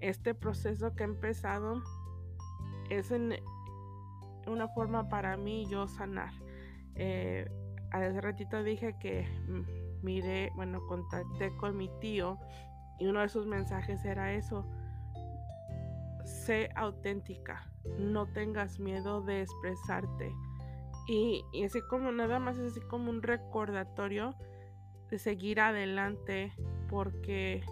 este 0.00 0.34
proceso 0.34 0.94
que 0.94 1.02
he 1.02 1.06
empezado 1.06 1.82
es 2.88 3.10
en 3.10 3.34
una 4.46 4.68
forma 4.68 5.08
para 5.08 5.36
mí 5.36 5.66
yo 5.68 5.86
sanar. 5.86 6.32
Eh, 6.94 7.48
hace 7.90 8.20
ratito 8.20 8.62
dije 8.62 8.96
que 8.98 9.26
miré, 10.02 10.50
bueno, 10.54 10.86
contacté 10.86 11.56
con 11.56 11.76
mi 11.76 11.88
tío 12.00 12.38
y 12.98 13.06
uno 13.06 13.20
de 13.20 13.28
sus 13.28 13.46
mensajes 13.46 14.04
era 14.04 14.32
eso. 14.32 14.64
Sé 16.24 16.70
auténtica, 16.76 17.69
no 17.98 18.26
tengas 18.26 18.78
miedo 18.78 19.22
de 19.22 19.42
expresarte. 19.42 20.34
Y, 21.06 21.44
así 21.64 21.80
como 21.82 22.12
nada 22.12 22.38
más 22.38 22.56
es 22.58 22.72
así 22.72 22.80
como 22.80 23.10
un 23.10 23.22
recordatorio 23.22 24.34
de 25.10 25.18
seguir 25.18 25.60
adelante 25.60 26.52
porque 26.88 27.62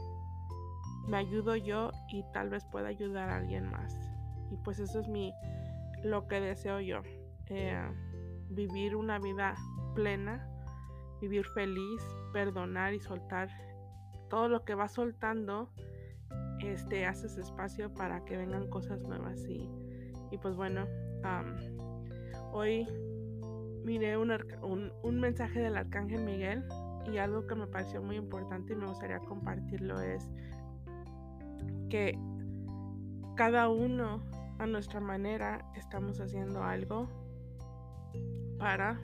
me 1.07 1.19
ayudo 1.19 1.55
yo 1.57 1.93
y 2.09 2.25
tal 2.33 2.51
vez 2.51 2.65
pueda 2.67 2.89
ayudar 2.89 3.29
a 3.29 3.37
alguien 3.37 3.71
más. 3.71 3.97
Y 4.51 4.57
pues 4.57 4.81
eso 4.81 5.01
es 5.01 5.09
mi 5.09 5.33
lo 6.03 6.27
que 6.27 6.41
deseo 6.41 6.81
yo. 6.81 7.03
Eh, 7.47 7.81
vivir 8.51 8.97
una 8.97 9.19
vida 9.19 9.55
plena, 9.95 10.49
vivir 11.21 11.47
feliz, 11.47 12.03
perdonar 12.33 12.95
y 12.95 13.01
soltar 13.01 13.49
todo 14.29 14.49
lo 14.49 14.65
que 14.65 14.75
va 14.75 14.89
soltando, 14.89 15.71
este, 16.61 17.07
haces 17.07 17.39
espacio 17.39 17.93
para 17.95 18.25
que 18.25 18.37
vengan 18.37 18.69
cosas 18.69 19.01
nuevas 19.03 19.47
y, 19.47 19.71
y 20.31 20.39
pues 20.39 20.55
bueno, 20.57 20.87
hoy 22.53 22.87
miré 23.85 24.17
un, 24.17 24.33
un, 25.03 25.21
mensaje 25.21 25.61
del 25.61 25.77
Arcángel 25.77 26.23
Miguel 26.23 26.65
y 27.11 27.19
algo 27.19 27.47
que 27.47 27.55
me 27.55 27.67
pareció 27.67 28.03
muy 28.03 28.17
importante 28.17 28.73
y 28.73 28.77
me 28.77 28.87
gustaría 28.87 29.19
compartirlo 29.21 30.01
es 30.01 30.29
que 31.89 32.19
cada 33.37 33.69
uno 33.69 34.23
a 34.59 34.67
nuestra 34.67 35.01
manera 35.01 35.71
estamos 35.75 36.21
haciendo 36.21 36.63
algo 36.63 37.09
para 38.59 39.01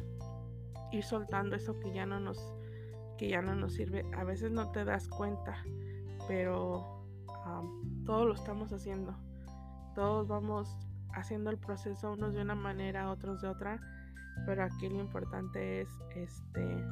ir 0.91 1.05
soltando 1.05 1.57
eso 1.57 1.79
que 1.81 1.93
ya 1.93 2.05
no 2.07 2.21
nos 2.21 2.55
que 3.17 3.29
ya 3.29 3.43
no 3.43 3.55
nos 3.55 3.75
sirve. 3.75 4.05
A 4.17 4.25
veces 4.25 4.51
no 4.51 4.71
te 4.73 4.85
das 4.85 5.09
cuenta, 5.09 5.65
pero 6.27 7.07
todos 8.05 8.27
lo 8.27 8.35
estamos 8.35 8.73
haciendo. 8.73 9.15
Todos 9.95 10.27
vamos 10.27 10.77
haciendo 11.15 11.51
el 11.51 11.59
proceso 11.59 12.13
unos 12.13 12.35
de 12.35 12.43
una 12.43 12.55
manera, 12.55 13.11
otros 13.11 13.41
de 13.41 13.49
otra, 13.49 13.81
pero 14.47 14.65
aquí 14.65 14.89
lo 14.89 15.01
importante 15.01 15.81
es 15.81 15.89
este 16.15 16.85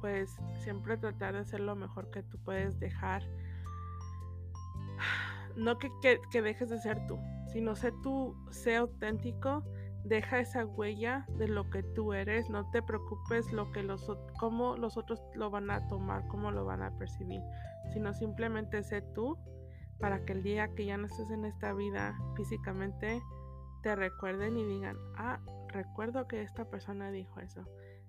pues 0.00 0.36
siempre 0.62 0.96
tratar 0.96 1.34
de 1.34 1.40
hacer 1.40 1.60
lo 1.60 1.74
mejor 1.74 2.10
que 2.10 2.22
tú 2.22 2.38
puedes 2.44 2.78
dejar. 2.78 3.22
No 5.56 5.76
que, 5.76 5.90
dejes 6.40 6.68
de 6.68 6.78
ser 6.78 7.04
tú, 7.08 7.18
sino 7.52 7.74
sé 7.74 7.92
tú, 8.04 8.36
sé 8.50 8.76
auténtico, 8.76 9.64
deja 10.04 10.38
esa 10.38 10.64
huella 10.64 11.26
de 11.36 11.48
lo 11.48 11.68
que 11.68 11.82
tú 11.82 12.12
eres, 12.12 12.48
no 12.48 12.70
te 12.70 12.80
preocupes 12.80 13.52
lo 13.52 13.72
que 13.72 13.82
los 13.82 14.08
cómo 14.38 14.76
los 14.76 14.96
otros 14.96 15.20
lo 15.34 15.50
van 15.50 15.68
a 15.72 15.88
tomar, 15.88 16.28
cómo 16.28 16.52
lo 16.52 16.64
van 16.64 16.82
a 16.82 16.96
percibir, 16.96 17.40
sino 17.92 18.14
simplemente 18.14 18.84
sé 18.84 19.02
tú 19.02 19.36
para 19.98 20.24
que 20.24 20.32
el 20.32 20.42
día 20.42 20.74
que 20.74 20.86
ya 20.86 20.96
no 20.96 21.06
estés 21.06 21.30
en 21.30 21.44
esta 21.44 21.72
vida 21.72 22.18
físicamente 22.36 23.22
te 23.82 23.94
recuerden 23.94 24.56
y 24.56 24.64
digan, 24.64 24.96
ah, 25.16 25.40
recuerdo 25.68 26.26
que 26.26 26.42
esta 26.42 26.64
persona 26.64 27.10
dijo 27.10 27.40
eso. 27.40 27.64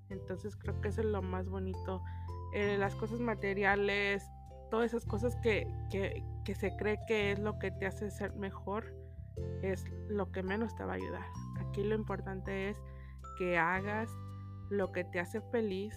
Entonces 0.10 0.56
creo 0.56 0.80
que 0.82 0.90
eso 0.90 1.02
es 1.02 1.08
lo 1.08 1.22
más 1.22 1.50
bonito. 1.50 2.02
Eh, 2.54 2.78
las 2.78 2.96
cosas 2.96 3.20
materiales, 3.20 4.28
todas 4.70 4.88
esas 4.88 5.06
cosas 5.06 5.36
que, 5.38 5.68
se 6.56 6.76
cree 6.78 7.00
que 7.08 7.32
es 7.32 7.40
lo 7.40 7.60
que 7.60 7.72
te 7.72 7.86
hace 7.86 8.10
ser 8.10 8.34
mejor, 8.34 8.94
es 9.62 9.86
lo 10.08 10.32
que 10.32 10.44
menos 10.44 10.76
te 10.76 10.84
va 10.84 10.94
a 10.94 10.96
ayudar. 10.96 11.26
Aquí 11.60 11.84
lo 11.84 11.96
importante 11.96 12.70
es 12.70 12.78
que 13.38 13.58
hagas 13.58 14.10
lo 14.70 14.92
que 14.92 15.04
te 15.04 15.20
hace 15.20 15.42
feliz, 15.42 15.96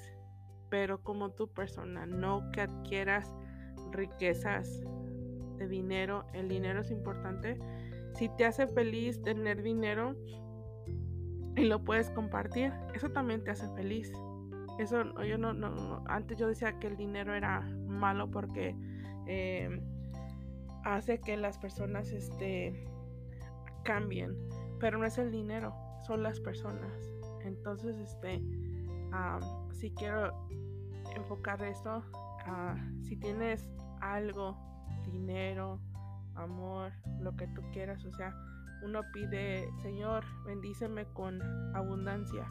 pero 0.71 1.03
como 1.03 1.31
tu 1.31 1.53
persona, 1.53 2.07
no 2.07 2.51
que 2.53 2.63
adquieras 2.63 3.35
riquezas 3.91 4.81
dinero. 5.69 6.25
El 6.33 6.49
dinero 6.49 6.81
es 6.81 6.91
importante. 6.91 7.59
Si 8.15 8.29
te 8.37 8.45
hace 8.45 8.67
feliz 8.67 9.23
tener 9.23 9.63
dinero 9.63 10.17
y 11.57 11.65
lo 11.65 11.83
puedes 11.85 12.11
compartir, 12.11 12.73
eso 12.95 13.11
también 13.11 13.43
te 13.45 13.51
hace 13.51 13.69
feliz. 13.75 14.13
Eso 14.79 15.05
yo 15.23 15.39
no, 15.39 15.53
no, 15.53 16.03
antes 16.07 16.39
yo 16.39 16.49
decía 16.49 16.79
que 16.79 16.87
el 16.87 16.97
dinero 16.97 17.35
era 17.35 17.61
malo 17.87 18.31
porque 18.31 18.75
eh, 19.27 19.83
hace 20.85 21.21
que 21.21 21.37
las 21.37 21.59
personas 21.59 22.11
este, 22.11 22.87
cambien, 23.85 24.37
pero 24.81 24.99
no 24.99 25.05
es 25.05 25.19
el 25.19 25.31
dinero, 25.31 25.75
son 26.07 26.23
las 26.23 26.41
personas. 26.41 26.93
Entonces, 27.45 27.97
este, 27.99 28.43
si 29.73 29.91
quiero 29.93 30.33
enfocar 31.15 31.63
esto, 31.63 32.03
si 33.03 33.17
tienes 33.17 33.69
algo, 34.01 34.57
dinero, 35.05 35.81
amor, 36.35 36.93
lo 37.21 37.37
que 37.37 37.47
tú 37.49 37.63
quieras, 37.73 38.05
o 38.05 38.13
sea, 38.13 38.35
uno 38.85 39.03
pide, 39.13 39.69
Señor, 39.83 40.25
bendíceme 40.45 41.05
con 41.13 41.41
abundancia 41.75 42.47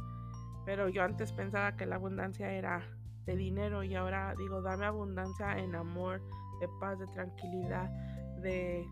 pero 0.65 0.89
yo 0.89 1.03
antes 1.03 1.31
pensaba 1.33 1.75
que 1.75 1.85
la 1.85 1.95
abundancia 1.95 2.51
era 2.51 2.83
de 3.25 3.35
dinero 3.35 3.83
y 3.83 3.95
ahora 3.95 4.35
digo, 4.37 4.61
dame 4.61 4.85
abundancia 4.85 5.57
en 5.57 5.75
amor, 5.75 6.21
de 6.59 6.67
paz, 6.79 6.99
de 6.99 7.07
tranquilidad, 7.07 7.89
de, 8.41 8.85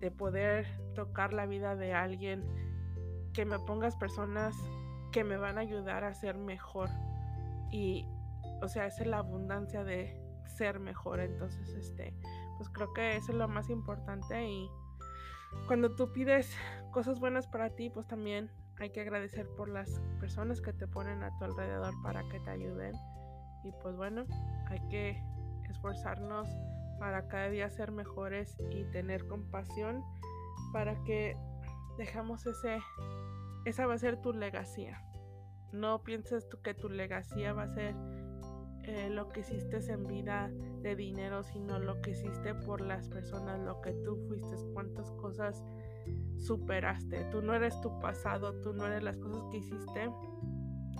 de 0.00 0.10
poder 0.10 0.66
tocar 0.94 1.32
la 1.32 1.46
vida 1.46 1.76
de 1.76 1.92
alguien, 1.92 2.44
que 3.32 3.44
me 3.44 3.58
pongas 3.58 3.96
personas 3.96 4.56
que 5.12 5.24
me 5.24 5.36
van 5.36 5.58
a 5.58 5.62
ayudar 5.62 6.04
a 6.04 6.14
ser 6.14 6.36
mejor. 6.38 6.88
Y, 7.70 8.06
o 8.62 8.68
sea, 8.68 8.86
es 8.86 9.04
la 9.06 9.18
abundancia 9.18 9.84
de 9.84 10.16
ser 10.46 10.78
mejor. 10.78 11.20
Entonces, 11.20 11.68
este, 11.74 12.14
pues 12.56 12.68
creo 12.70 12.92
que 12.92 13.16
eso 13.16 13.32
es 13.32 13.38
lo 13.38 13.48
más 13.48 13.70
importante 13.70 14.48
y 14.48 14.70
cuando 15.66 15.94
tú 15.94 16.12
pides 16.12 16.56
cosas 16.90 17.20
buenas 17.20 17.46
para 17.46 17.70
ti, 17.70 17.90
pues 17.90 18.06
también 18.06 18.50
hay 18.78 18.90
que 18.90 19.00
agradecer 19.00 19.48
por 19.56 19.68
las 19.68 20.00
personas 20.20 20.60
que 20.60 20.72
te 20.72 20.86
ponen 20.86 21.22
a 21.22 21.36
tu 21.38 21.44
alrededor 21.44 21.94
para 22.02 22.22
que 22.28 22.40
te 22.40 22.50
ayuden. 22.50 22.92
Y 23.62 23.72
pues 23.82 23.96
bueno, 23.96 24.26
hay 24.66 24.80
que 24.88 25.22
esforzarnos 25.70 26.48
para 26.98 27.28
cada 27.28 27.48
día 27.48 27.70
ser 27.70 27.92
mejores 27.92 28.56
y 28.70 28.84
tener 28.84 29.26
compasión 29.26 30.02
para 30.72 31.02
que 31.04 31.36
dejamos 31.96 32.46
ese, 32.46 32.80
esa 33.64 33.86
va 33.86 33.94
a 33.94 33.98
ser 33.98 34.20
tu 34.20 34.32
legacía. 34.32 35.02
No 35.72 36.02
pienses 36.02 36.48
tú 36.48 36.60
que 36.62 36.74
tu 36.74 36.88
legacía 36.88 37.52
va 37.52 37.64
a 37.64 37.68
ser 37.68 37.94
eh, 38.82 39.08
lo 39.10 39.28
que 39.30 39.40
hiciste 39.40 39.78
en 39.90 40.06
vida 40.06 40.50
de 40.84 40.94
dinero, 40.94 41.42
sino 41.42 41.78
lo 41.78 42.00
que 42.02 42.10
hiciste 42.10 42.54
por 42.54 42.82
las 42.82 43.08
personas, 43.08 43.58
lo 43.58 43.80
que 43.80 43.92
tú 44.04 44.16
fuiste, 44.28 44.54
cuántas 44.74 45.10
cosas 45.12 45.64
superaste. 46.38 47.24
Tú 47.32 47.40
no 47.40 47.54
eres 47.54 47.80
tu 47.80 47.98
pasado, 48.00 48.60
tú 48.60 48.74
no 48.74 48.86
eres 48.86 49.02
las 49.02 49.16
cosas 49.16 49.42
que 49.50 49.56
hiciste, 49.56 50.10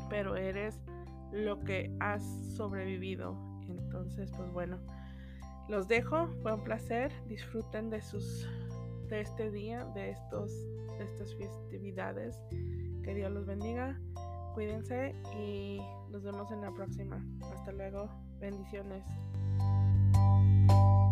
pero 0.08 0.36
eres 0.36 0.80
lo 1.32 1.60
que 1.60 1.94
has 2.00 2.24
sobrevivido. 2.56 3.36
Entonces, 3.68 4.32
pues 4.34 4.50
bueno, 4.50 4.78
los 5.68 5.86
dejo. 5.86 6.28
Fue 6.42 6.54
un 6.54 6.64
placer. 6.64 7.12
Disfruten 7.28 7.90
de 7.90 8.00
sus 8.00 8.48
de 9.08 9.20
este 9.20 9.50
día, 9.50 9.84
de 9.94 10.10
estos 10.10 10.50
de 10.98 11.04
estas 11.04 11.34
festividades. 11.36 12.40
Que 13.02 13.14
Dios 13.14 13.30
los 13.30 13.44
bendiga. 13.44 14.00
Cuídense 14.54 15.14
y 15.36 15.78
nos 16.10 16.22
vemos 16.22 16.50
en 16.52 16.62
la 16.62 16.72
próxima. 16.72 17.22
Hasta 17.52 17.72
luego. 17.72 18.08
Bendiciones. 18.40 19.04
you 20.68 21.03